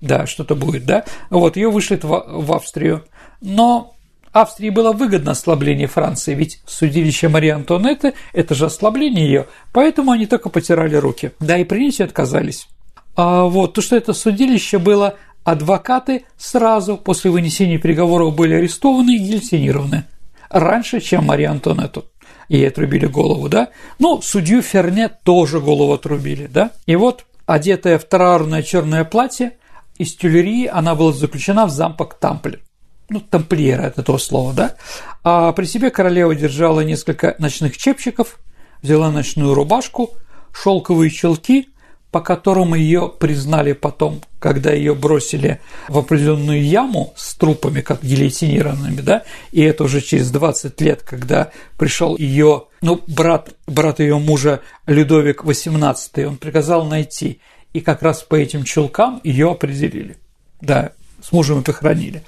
[0.00, 3.04] да, что-то будет, да, вот ее вышлют в, в Австрию.
[3.40, 3.96] Но
[4.32, 10.26] Австрии было выгодно ослабление Франции, ведь судилище Марии Антуанетты– это же ослабление ее, поэтому они
[10.26, 11.32] только потирали руки.
[11.40, 12.68] Да, и принять отказались.
[13.16, 15.16] А вот то, что это судилище было
[15.46, 20.04] адвокаты сразу после вынесения приговоров были арестованы и гильотинированы.
[20.50, 22.04] Раньше, чем Мария Антонетту.
[22.48, 23.68] Ей отрубили голову, да?
[24.00, 26.72] Ну, судью Ферне тоже голову отрубили, да?
[26.86, 29.52] И вот, одетая в траурное черное платье,
[29.98, 32.60] из тюлерии она была заключена в замок Тамплер.
[33.08, 34.74] Ну, тамплиера– это то слово, да?
[35.22, 38.40] А при себе королева держала несколько ночных чепчиков,
[38.82, 40.10] взяла ночную рубашку,
[40.52, 41.68] шелковые челки,
[42.16, 49.02] по которым ее признали потом, когда ее бросили в определенную яму с трупами, как гильотинированными,
[49.02, 54.62] да, и это уже через 20 лет, когда пришел ее, ну, брат, брат ее мужа
[54.86, 57.42] Людовик XVIII, он приказал найти,
[57.74, 60.16] и как раз по этим чулкам ее определили.
[60.62, 62.22] Да, с мужем похоронили.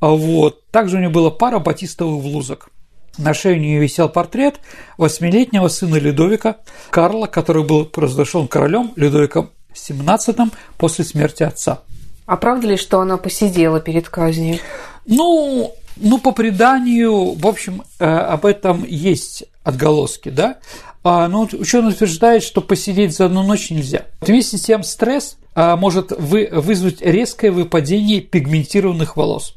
[0.00, 0.68] А вот.
[0.72, 2.70] Также у нее была пара батистовых блузок.
[3.18, 4.60] На шее у нее висел портрет
[4.96, 6.56] восьмилетнего сына Людовика,
[6.90, 11.82] Карла, который был произошел королем Людовиком XVII после смерти отца.
[12.26, 14.58] А правда ли, что она посидела перед казнью?
[15.06, 20.58] Ну, ну, по преданию, в общем, э, об этом есть отголоски, да.
[21.02, 24.06] А, но ну, ученый утверждает, что посидеть за одну ночь нельзя.
[24.20, 29.54] Вместе с тем стресс а, может вы, вызвать резкое выпадение пигментированных волос.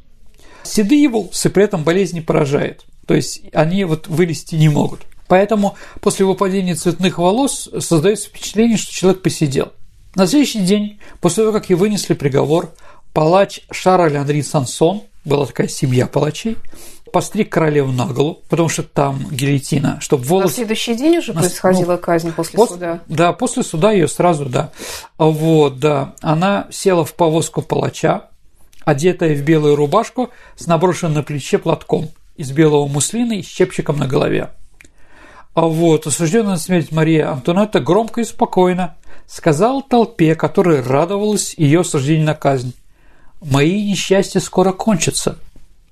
[0.64, 5.02] Седые волосы при этом болезнь не поражает, то есть они вот вылезти не могут.
[5.28, 9.72] Поэтому после выпадения цветных волос создается впечатление, что человек посидел.
[10.14, 12.74] На следующий день, после того, как ей вынесли приговор,
[13.14, 16.58] палач Шарль Анри Сансон, была такая семья палачей,
[17.14, 20.48] постриг королеву на голову, потому что там гильотина, чтобы волосы...
[20.48, 21.42] На следующий день уже на...
[21.42, 22.70] происходила ну, казнь после пос...
[22.70, 23.00] суда?
[23.08, 24.72] Да, после суда ее сразу, да.
[25.18, 26.14] Вот, да.
[26.22, 28.26] Она села в повозку палача,
[28.84, 32.10] одетая в белую рубашку с наброшенным на плече платком
[32.42, 34.50] из белого муслина и с чепчиком на голове.
[35.54, 38.96] А вот осужденная на смерть Мария Антонетта громко и спокойно
[39.28, 42.74] сказал толпе, которая радовалась ее осуждению на казнь,
[43.42, 45.38] «Мои несчастья скоро кончатся,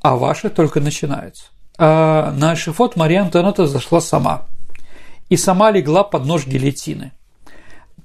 [0.01, 1.45] а ваши только начинаются».
[1.77, 4.43] А на эшифот Мария Антонетта зашла сама
[5.29, 7.11] и сама легла под нож гильотины–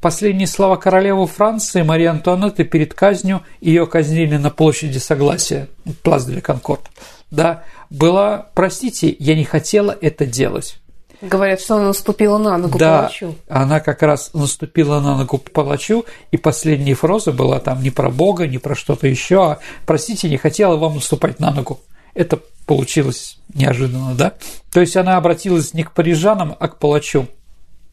[0.04, 5.68] Последние слова королевы Франции Марии Антуанетты перед казнью, ее казнили на площади Согласия,
[6.02, 6.82] Плац де Конкорд,
[7.30, 7.64] да,
[7.94, 10.78] была «Простите, я не хотела это делать».
[11.20, 13.34] Говорят, что она наступила на ногу да, палачу.
[13.48, 18.46] она как раз наступила на ногу палачу, и последняя фраза была там не про Бога,
[18.46, 21.80] не про что-то еще, а «Простите, не хотела вам наступать на ногу».
[22.14, 24.34] Это получилось неожиданно, да?
[24.72, 27.28] То есть она обратилась не к парижанам, а к палачу.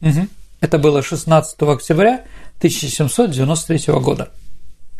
[0.00, 0.26] Угу.
[0.60, 2.24] Это было 16 октября
[2.58, 4.30] 1793 года.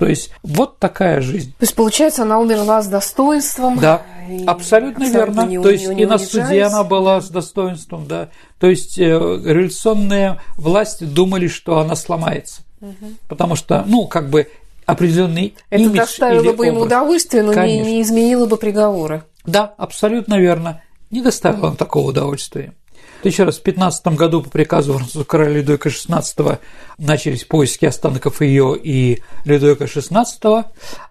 [0.03, 1.51] То есть вот такая жизнь.
[1.51, 3.79] То есть, получается, она умерла с достоинством.
[3.79, 4.03] Да,
[4.49, 5.47] абсолютно, верно.
[5.47, 8.31] Не, То есть не, не и на суде она была с достоинством, да.
[8.59, 12.63] То есть э, революционные власти думали, что она сломается.
[12.81, 13.13] Угу.
[13.29, 14.49] Потому что, ну, как бы
[14.87, 19.23] определенный Это имидж доставило или бы ему удовольствие, но не, не изменило бы приговоры.
[19.47, 20.83] Да, абсолютно верно.
[21.13, 21.77] Не доставило угу.
[21.77, 22.75] такого удовольствия.
[23.23, 26.59] Еще раз, в 15 году по приказу французского короля Людовика XVI
[26.99, 30.25] начались поиски останков ее и Людовика XVI.
[30.43, 30.65] А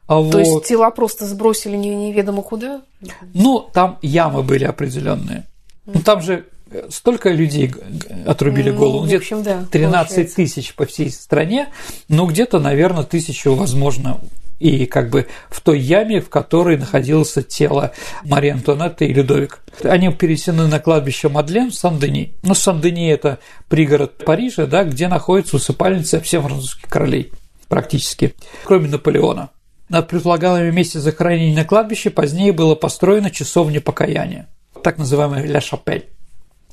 [0.07, 0.35] То вот...
[0.35, 2.81] есть тела просто сбросили неведомо куда?
[3.33, 5.45] Ну, там ямы были определенные.
[5.85, 6.45] Ну, там же
[6.89, 7.73] столько людей
[8.25, 11.69] отрубили голову, ну, где-то да, 13 тысяч по всей стране,
[12.07, 14.19] ну где-то, наверное, тысячу, возможно,
[14.61, 17.91] и как бы в той яме, в которой находилось тело
[18.23, 19.59] Марии Антуанетты и Людовик.
[19.83, 22.35] Они пересены на кладбище Мадлен в Сан-Дени.
[22.43, 23.39] Ну, Сан-Дени– это
[23.69, 27.31] пригород Парижа, да, где находится усыпальница всех французских королей
[27.67, 29.49] практически, кроме Наполеона.
[29.89, 34.47] Над предполагаемым месте захоронения на кладбище позднее было построено часовня покаяния,
[34.83, 36.09] так называемая Ля Шапель.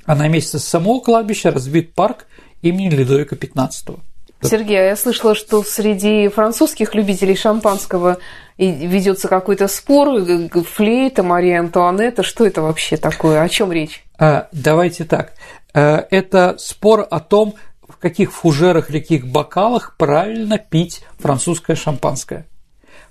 [0.05, 2.27] А на месте самого кладбища разбит парк
[2.61, 3.99] имени Людовика XV.
[4.41, 8.19] Сергей, а я слышала, что среди французских любителей шампанского
[8.57, 10.25] ведется какой-то спор,
[10.65, 12.23] флейта, Мария Антуанетта.
[12.23, 13.43] Что это вообще такое?
[13.43, 14.05] О чем речь?
[14.19, 15.35] А, давайте так.
[15.75, 17.55] А, это спор о том,
[17.89, 22.47] в каких фужерах или каких бокалах правильно пить французское шампанское.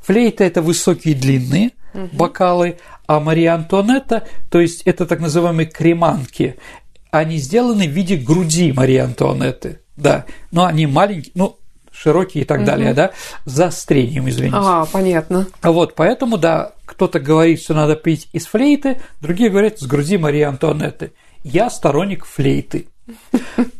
[0.02, 2.10] Флейта– это высокие длинные угу.
[2.14, 6.58] бокалы, а Мария Антуанетта, то есть это так называемые креманки,
[7.12, 11.58] они сделаны в виде груди Марии Антуанетты да, но они маленькие, ну,
[11.92, 12.66] широкие и так угу.
[12.68, 13.12] далее, да,
[13.46, 14.58] с заострением, извините.
[14.60, 15.48] А, понятно.
[15.62, 20.44] Вот, поэтому, да, кто-то говорит, что надо пить из флейты, другие говорят, с груди Марии
[20.44, 21.14] Антуанетты.
[21.44, 22.88] Я сторонник флейты.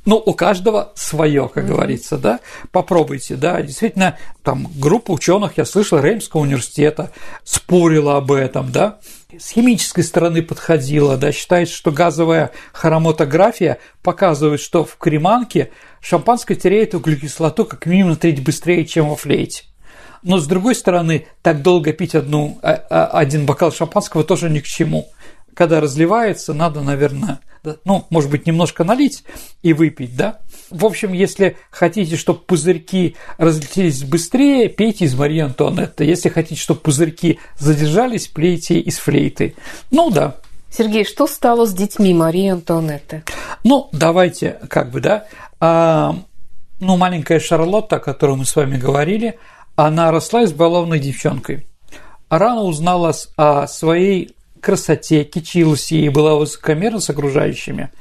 [0.06, 2.40] Ну, у каждого свое, как говорится, да.
[2.72, 3.62] Попробуйте, да.
[3.62, 7.12] Действительно, там группа ученых, я слышал, Реймского университета
[7.44, 9.00] спорила об этом, да
[9.38, 16.96] с химической стороны подходила, да, считается, что газовая хромотография показывает, что в креманке шампанское теряет
[16.96, 19.64] углекислоту как минимум на треть быстрее, чем во флейте.
[20.24, 24.60] Но, с другой стороны, так долго пить одну, а, а, один бокал шампанского тоже ни
[24.60, 25.10] к чему.
[25.54, 27.40] Когда разливается, надо, наверное,
[27.86, 29.24] ну, может быть, немножко налить
[29.64, 30.40] и выпить, да?
[30.70, 36.04] В общем, если хотите, чтобы пузырьки разлетелись быстрее, пейте из Марии Антуанетты.
[36.04, 39.56] Если хотите, чтобы пузырьки задержались, пейте из флейты.
[39.92, 40.38] Ну да,
[40.70, 43.24] Сергей, что стало с детьми Марии Антуанетты?
[43.64, 45.26] Ну, давайте, как бы, да.
[45.60, 46.16] А,
[46.80, 49.40] ну, маленькая Шарлотта, о которой мы с вами говорили,
[49.76, 51.66] она росла избалованной девчонкой.
[52.30, 57.92] Рано узнала о своей красоте, кичилась ей, была высокомерна с окружающими.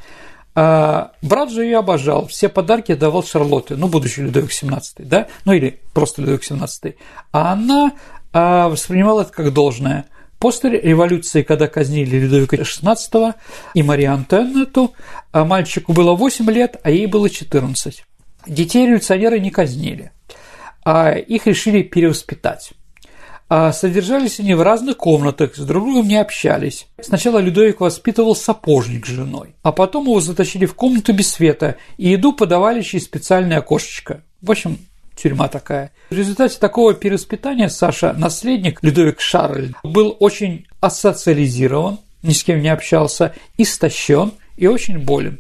[0.55, 5.53] А брат же ее обожал, все подарки давал Шарлотте, ну, будущий Людовик XVII, да, ну
[5.53, 6.95] или просто Людовик XVII.
[7.33, 7.93] А она
[8.33, 10.07] а, воспринимала это как должное–
[10.39, 13.35] После революции, когда казнили Людовика XVI
[13.73, 14.93] и Марию Антуанетту,
[15.33, 18.05] а мальчику было 8 лет, а ей было 14.
[18.47, 20.13] Детей революционеры не казнили,
[20.85, 22.73] а их решили перевоспитать.
[23.49, 26.89] А содержались они в разных комнатах, с друг другом не общались.
[27.01, 32.09] Сначала Людовик воспитывал сапожник с женой, а потом его затащили в комнату без света и
[32.09, 34.23] еду подавали через специальное окошечко.
[34.43, 34.79] В общем,
[35.15, 35.93] тюрьма такая.
[36.11, 42.69] В результате такого перевоспитания Саша, наследник Людовик Шарль, был очень асоциализирован, ни с кем не
[42.69, 45.39] общался, истощен и очень болен.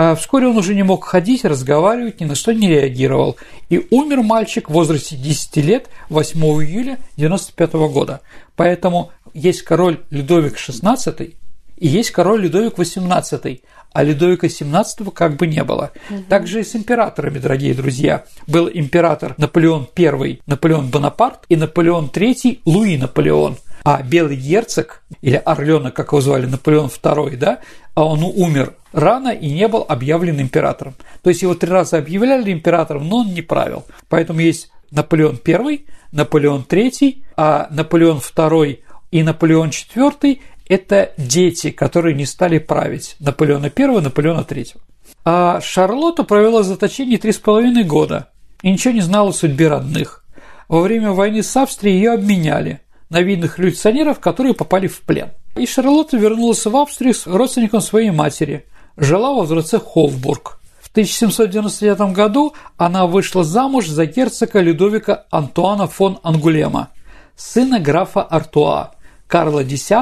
[0.00, 3.36] А вскоре он уже не мог ходить, разговаривать, ни на что не реагировал.
[3.68, 8.20] И умер мальчик в возрасте 10 лет 8 июля 1995 года.
[8.54, 11.34] Поэтому есть король Людовик XVI
[11.78, 13.60] и есть король Людовик XVIII,
[13.92, 15.90] а Людовика XVII как бы не было.
[16.10, 16.24] Угу.
[16.28, 18.24] Также и с императорами, дорогие друзья.
[18.46, 23.56] Был император Наполеон I, Наполеон Бонапарт и Наполеон III, Луи Наполеон.
[23.84, 27.60] А белый герцог, или Орленок, как его звали, Наполеон II, да,
[27.98, 30.94] а он умер рано и не был объявлен императором.
[31.20, 33.86] То есть его три раза объявляли императором, но он не правил.
[34.08, 38.78] Поэтому есть Наполеон I, Наполеон III, а Наполеон II
[39.10, 40.38] и Наполеон IV
[40.68, 44.76] это дети, которые не стали править Наполеона I, Наполеона III.
[45.24, 48.28] А Шарлотта провела с половиной года
[48.62, 50.24] и ничего не знала о судьбе родных.
[50.68, 52.80] Во время войны с Австрией ее обменяли
[53.10, 55.30] на видных революционеров, которые попали в плен.
[55.56, 60.60] И Шарлотта вернулась в Австрию с родственником своей матери, жила во дворце Хофбург.
[60.80, 66.88] В 1799 году она вышла замуж за герцога Людовика Антуана фон Ангулема,
[67.36, 68.92] сына графа Артуа,
[69.26, 69.92] Карла X,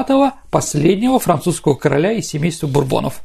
[0.49, 3.21] последнего французского короля из семейства Бурбонов.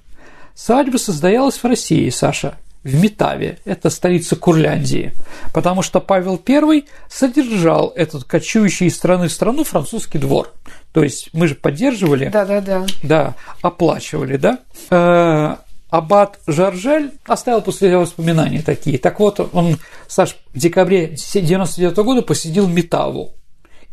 [0.55, 5.13] Свадьба состоялась в России, Саша, в Метаве, это столица Курляндии,
[5.53, 10.53] потому что Павел I содержал этот кочующий из страны в страну французский двор.
[10.93, 14.59] То есть мы же поддерживали, да, да, да, да, оплачивали, да.
[14.91, 15.57] Э,
[15.91, 18.99] Аббат Жаржель оставил после себя воспоминания такие.
[18.99, 19.77] Так вот, он,
[20.09, 23.35] Саш, в декабре 1999 года посетил Метаву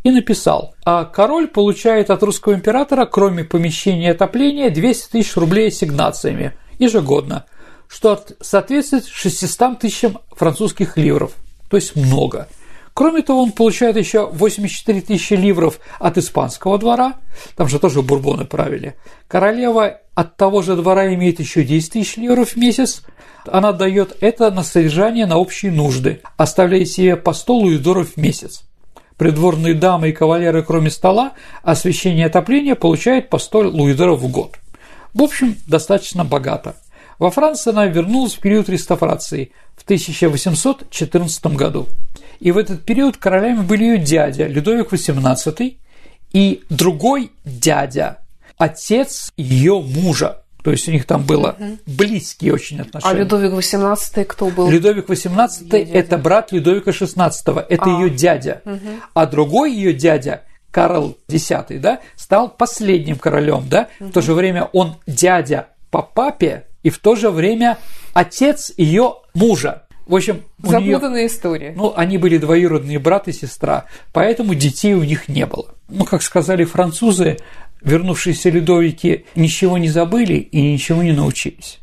[0.02, 5.68] и написал, а король получает от русского императора, кроме помещения и отопления, 200 тысяч рублей
[5.68, 7.44] ассигнациями ежегодно,
[7.90, 11.32] что соответствует 600 тысячам французских ливров,
[11.68, 12.48] то есть много.
[12.94, 17.14] Кроме того, он получает еще 84 тысячи ливров от испанского двора,
[17.56, 18.96] там же тоже бурбоны правили.
[19.26, 23.02] Королева от того же двора имеет еще 10 тысяч ливров в месяц,
[23.46, 28.64] она дает это на содержание на общие нужды, оставляя себе по 100 луидоров в месяц
[29.16, 31.32] придворные дамы и кавалеры, кроме стола,
[31.62, 34.56] освещение и отопление получают по 100 луидоров в год.
[35.12, 36.74] В общем, достаточно богато.
[37.20, 41.86] Во Франции она вернулась в период реставрации в 1814 году.
[42.40, 45.76] И в этот период королями были ее дядя Людовик XVIII
[46.32, 48.20] и другой дядя,
[48.56, 51.78] отец ее мужа, то есть у них там было угу.
[51.84, 53.14] близкие очень отношения.
[53.14, 54.70] А Людовик XVIII кто был?
[54.70, 58.00] Людовик XVIII– это брат Людовика XVI, это а.
[58.00, 58.62] ее дядя.
[58.64, 58.78] Угу.
[59.12, 63.88] А другой ее дядя, Карл X, да, стал последним королем, да.
[64.00, 64.08] Угу.
[64.08, 67.78] В то же время он дядя по папе и в то же время
[68.12, 69.84] отец ее мужа.
[70.06, 71.72] В общем, запутанная нее, история.
[71.76, 75.74] Ну, они были двоюродные брат и сестра, поэтому детей у них не было.
[75.88, 77.36] Ну, как сказали французы,
[77.80, 81.78] вернувшиеся Людовики ничего не забыли и ничего не научились.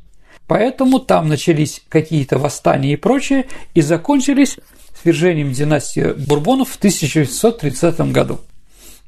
[0.46, 4.58] Поэтому там начались какие-то восстания и прочее, и закончились
[5.02, 8.40] свержением династии Бурбонов в 1930 году.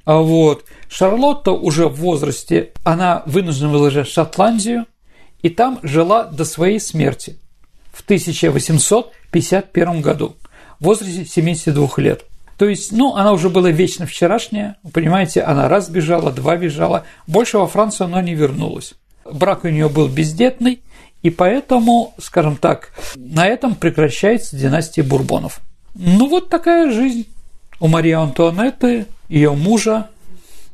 [0.05, 4.85] А вот Шарлотта уже в возрасте, она вынуждена была в Шотландию,
[5.41, 7.37] и там жила до своей смерти
[7.91, 10.35] в 1851 году
[10.79, 12.25] в возрасте 72 лет.
[12.57, 17.57] То есть, ну, она уже была вечно вчерашняя, понимаете, она раз бежала, два бежала, больше
[17.57, 18.95] во Францию она не вернулась.
[19.23, 20.81] Брак у нее был бездетный,
[21.21, 25.61] и поэтому, скажем так, на этом прекращается династия Бурбонов.
[25.95, 27.27] Ну, вот такая жизнь
[27.79, 30.09] у Марии Антуанетты, ее мужа.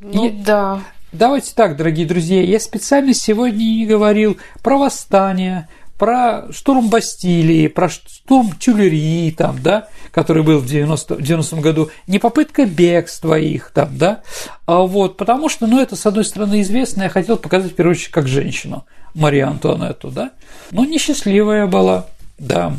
[0.00, 0.80] Ну И- да.
[1.18, 7.88] Давайте так, дорогие друзья, я специально сегодня не говорил про восстание, про штурм Бастилии, про
[7.88, 13.70] штурм Тюлерии, там, да, который был в 90, в 90 году, не попытка бегства их,
[13.70, 14.20] там, да,
[14.66, 17.92] а вот, потому что, ну, это, с одной стороны, известно, я хотел показать, в первую
[17.92, 20.32] очередь, как женщину, Марию Антуанетту, да,
[20.70, 22.08] но несчастливая была,
[22.38, 22.74] да,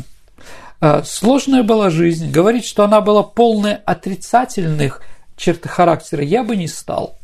[0.80, 2.30] а, Сложная была жизнь.
[2.30, 5.02] Говорить, что она была полной отрицательных
[5.36, 7.18] черт характера, я бы не стал.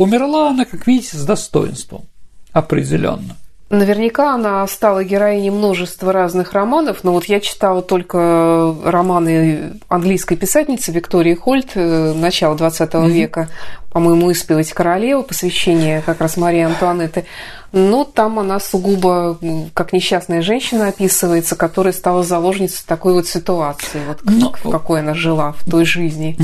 [0.00, 2.06] Умерла она, как видите, с достоинством.
[2.52, 3.36] Определенно.
[3.70, 10.90] Наверняка она стала героиней множества разных романов, но вот я читала только романы английской писательницы
[10.90, 13.48] Виктории Хольт э, начала XX века,
[13.92, 17.26] по-моему, «Исповедь королевы», посвящение как раз Марии Антуанетты.
[17.70, 19.38] Но там она сугубо
[19.72, 25.14] как несчастная женщина описывается, которая стала заложницей такой вот ситуации, вот Ну, в какой она
[25.14, 26.36] жила в той жизни.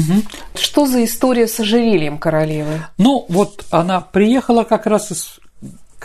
[0.54, 2.82] Что за история с ожерельем королевы?
[2.98, 5.40] Ну, вот она приехала как раз из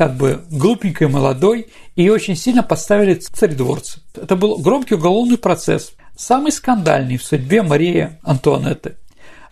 [0.01, 3.99] как бы глупенькой молодой, и очень сильно подставили царедворцы.
[4.15, 8.95] Это был громкий уголовный процесс, самый скандальный в судьбе Марии Антуанетты.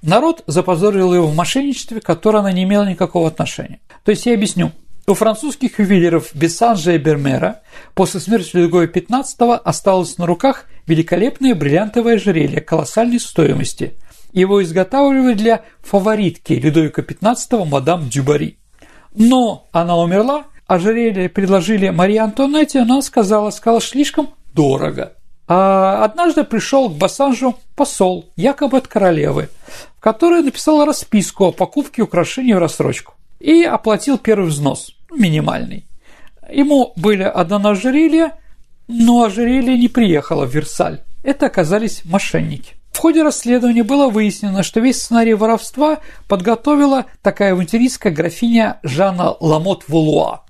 [0.02, 3.80] Народ запозорил ее в мошенничестве, к которое она не имела никакого отношения.
[4.04, 4.72] То есть я объясню.
[5.06, 7.62] У французских ювелиров Бессанжа и Бермера
[7.94, 14.00] после смерти Людовика XV осталось на руках великолепное бриллиантовое ожерелье колоссальной стоимости.
[14.34, 18.59] Его изготавливали для фаворитки Людовика XV мадам Дюбари.
[19.14, 25.14] Но она умерла, ожерелье предложили Марии Антуанетте, она сказала, сказала, слишком дорого.
[25.48, 29.50] А однажды пришел к Бассанжу посол, якобы от королевы,
[29.98, 35.86] в которой написал расписку о покупке украшений в рассрочку и оплатил первый взнос, ну, минимальный.
[36.52, 38.34] Ему были отдано ожерелье,
[38.88, 41.02] но ожерелье не приехало в Версаль.
[41.24, 42.79] Это оказались мошенники.
[42.92, 50.42] В ходе расследования было выяснено, что весь сценарий воровства подготовила такая авантюристская графиня Жанна Ламот-Вулуа.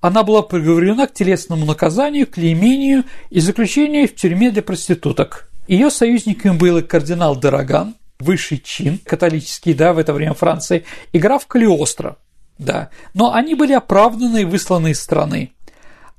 [0.00, 5.50] Она была приговорена к телесному наказанию, клеймению и заключению в тюрьме для проституток.
[5.68, 11.46] Ее союзниками был кардинал Дороган, высший чин, католический, да, в это время Франции, и граф
[11.46, 12.16] Калиостро,
[12.58, 12.90] да.
[13.14, 15.52] Но они были оправданы и высланы из страны.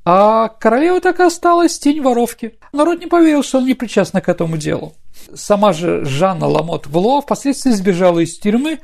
[0.05, 2.57] А королева так и осталась тень воровки.
[2.71, 4.95] Народ не поверил, что она не причастна к этому делу.
[5.33, 8.79] Сама же Жанна Ламот Валуа впоследствии сбежала из тюрьмы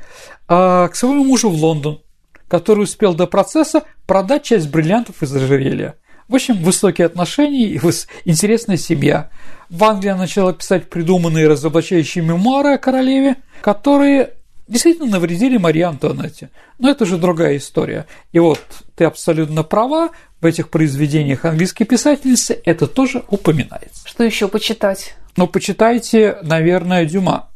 [0.48, 2.00] а, к своему мужу в Лондон,
[2.48, 5.96] который успел до процесса продать часть бриллиантов из ожерелья.
[6.28, 7.80] В общем, высокие отношения и
[8.24, 9.30] интересная семья.
[9.68, 14.32] В Англии начала писать придуманные разоблачающие мемуары о королеве, которые
[14.66, 16.50] действительно навредили Марии Антуанетте.
[16.78, 18.06] Но это уже другая история.
[18.32, 18.60] И вот
[18.94, 24.06] ты абсолютно права, в этих произведениях английской писательницы это тоже упоминается.
[24.06, 25.14] Что еще почитать?
[25.36, 27.48] Но почитайте, наверное, Дюма.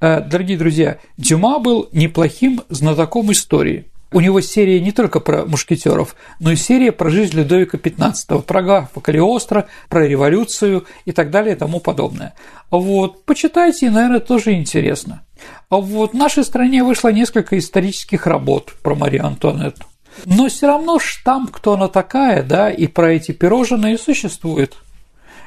[0.00, 3.86] Э, Дорогие друзья, Дюма был неплохим знатоком истории.
[4.12, 8.62] У него серия не только про мушкетеров, но и серия про жизнь Людовика XV, про
[8.62, 12.34] графа Калиостро, про революцию и так далее и тому подобное.
[12.70, 15.24] Вот, почитайте, наверное, тоже интересно.
[15.70, 19.86] А вот в нашей стране вышло несколько исторических работ про Марию Антуанетту.
[20.26, 24.76] Но все равно штамп, кто она такая, да, и про эти пирожные существует.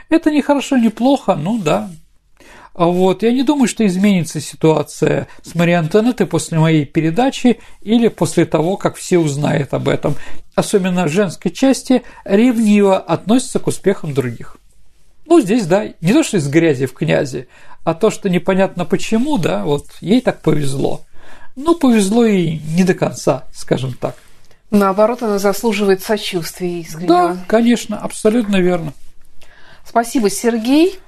[0.09, 1.89] Это не хорошо, не плохо, ну да.
[2.75, 8.09] А вот я не думаю, что изменится ситуация с Марией Антонеттой после моей передачи или
[8.09, 10.15] после того, как все узнают об этом.
[10.55, 14.57] Особенно женской части ревниво относятся к успехам других.
[15.25, 17.47] Ну, здесь, да, не то, что из грязи в князи,
[17.85, 21.01] а то, что непонятно почему, да, вот ей так повезло.
[21.55, 24.15] Ну, повезло и не до конца, скажем так.
[24.69, 27.07] Наоборот, она заслуживает сочувствия искреннего.
[27.07, 28.91] Да, конечно, абсолютно верно.
[29.95, 30.99] Спасибо, Сергей.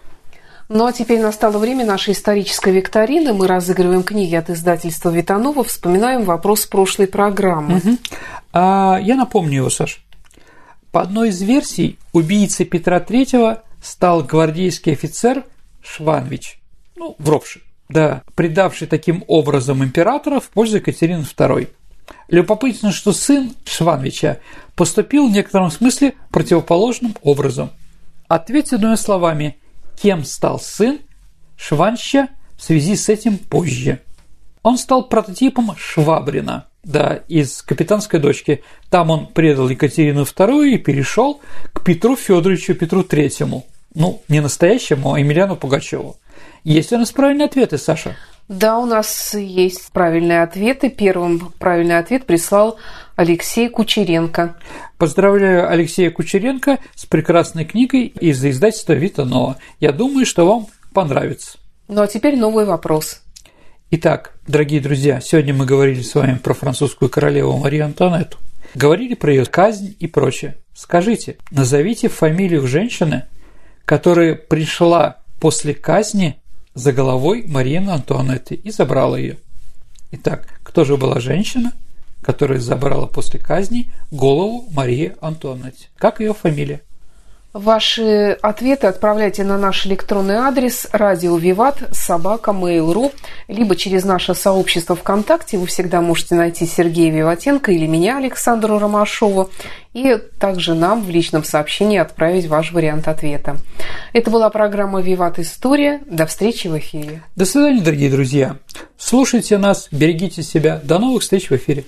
[0.69, 3.33] Ну а теперь настало время нашей исторической викторины.
[3.33, 7.81] Мы разыгрываем книги от издательства Витанова, вспоминаем вопрос прошлой программы.
[8.53, 10.05] А я напомню его, Саш.
[10.93, 15.43] По одной из версий, убийцей Петра III стал гвардейский офицер
[15.83, 16.61] Шванвич,
[16.95, 21.67] ну, вровший, да, предавший таким образом императора в пользу Екатерины II.
[22.29, 24.39] Любопытно, что сын Шванвича
[24.77, 27.71] поступил в некотором смысле противоположным образом.
[28.27, 29.57] Ответьте двумя словами,
[29.95, 30.99] кем стал сын
[31.55, 34.01] Шванча в связи с этим позже.
[34.63, 38.63] Он стал прототипом Швабрина, да, из «Капитанской дочки».
[38.89, 41.39] Там он предал Екатерину II и перешел
[41.73, 43.65] к Петру Федоровичу Петру Третьему.
[43.95, 46.17] Ну, не настоящему, а Емельяну Пугачеву.
[46.63, 48.17] Есть у нас правильные ответы, Саша?
[48.47, 50.89] Да, у нас есть правильные ответы.
[50.89, 52.77] Первым правильный ответ прислал
[53.17, 54.55] Алексей Кучеренко.
[54.97, 59.57] Поздравляю Алексея Кучеренко с прекрасной книгой из издательства Вита Нова.
[59.81, 61.57] Я думаю, что вам понравится.
[61.89, 63.21] Ну а теперь новый вопрос.
[63.91, 68.37] Итак, дорогие друзья, сегодня мы говорили с вами про французскую королеву Марию Антуанетту.
[68.75, 70.57] Говорили про ее казнь и прочее.
[70.73, 73.25] Скажите, назовите фамилию женщины,
[73.85, 76.41] которая пришла после казни
[76.77, 79.37] за головой Марии Антуанетты и забрала ее.
[80.11, 81.73] Итак, кто же была женщина,
[82.21, 85.87] которая забрала после казни голову Марии Антуанетты?
[85.97, 86.81] Как ее фамилия?
[87.57, 93.11] Ваши ответы отправляйте на наш электронный адрес радио Виват собака Mail.ru
[93.47, 95.57] либо через наше сообщество ВКонтакте.
[95.57, 99.49] Вы всегда можете найти Сергея Виватенко или меня, Александру Ромашову,
[99.95, 103.57] и также нам в личном сообщении отправить ваш вариант ответа.
[104.13, 106.01] Это была программа «Виват История».
[106.05, 107.23] До встречи в эфире.
[107.35, 108.57] До свидания, дорогие друзья.
[108.99, 110.79] Слушайте нас, берегите себя.
[110.83, 111.85] До новых встреч в эфире.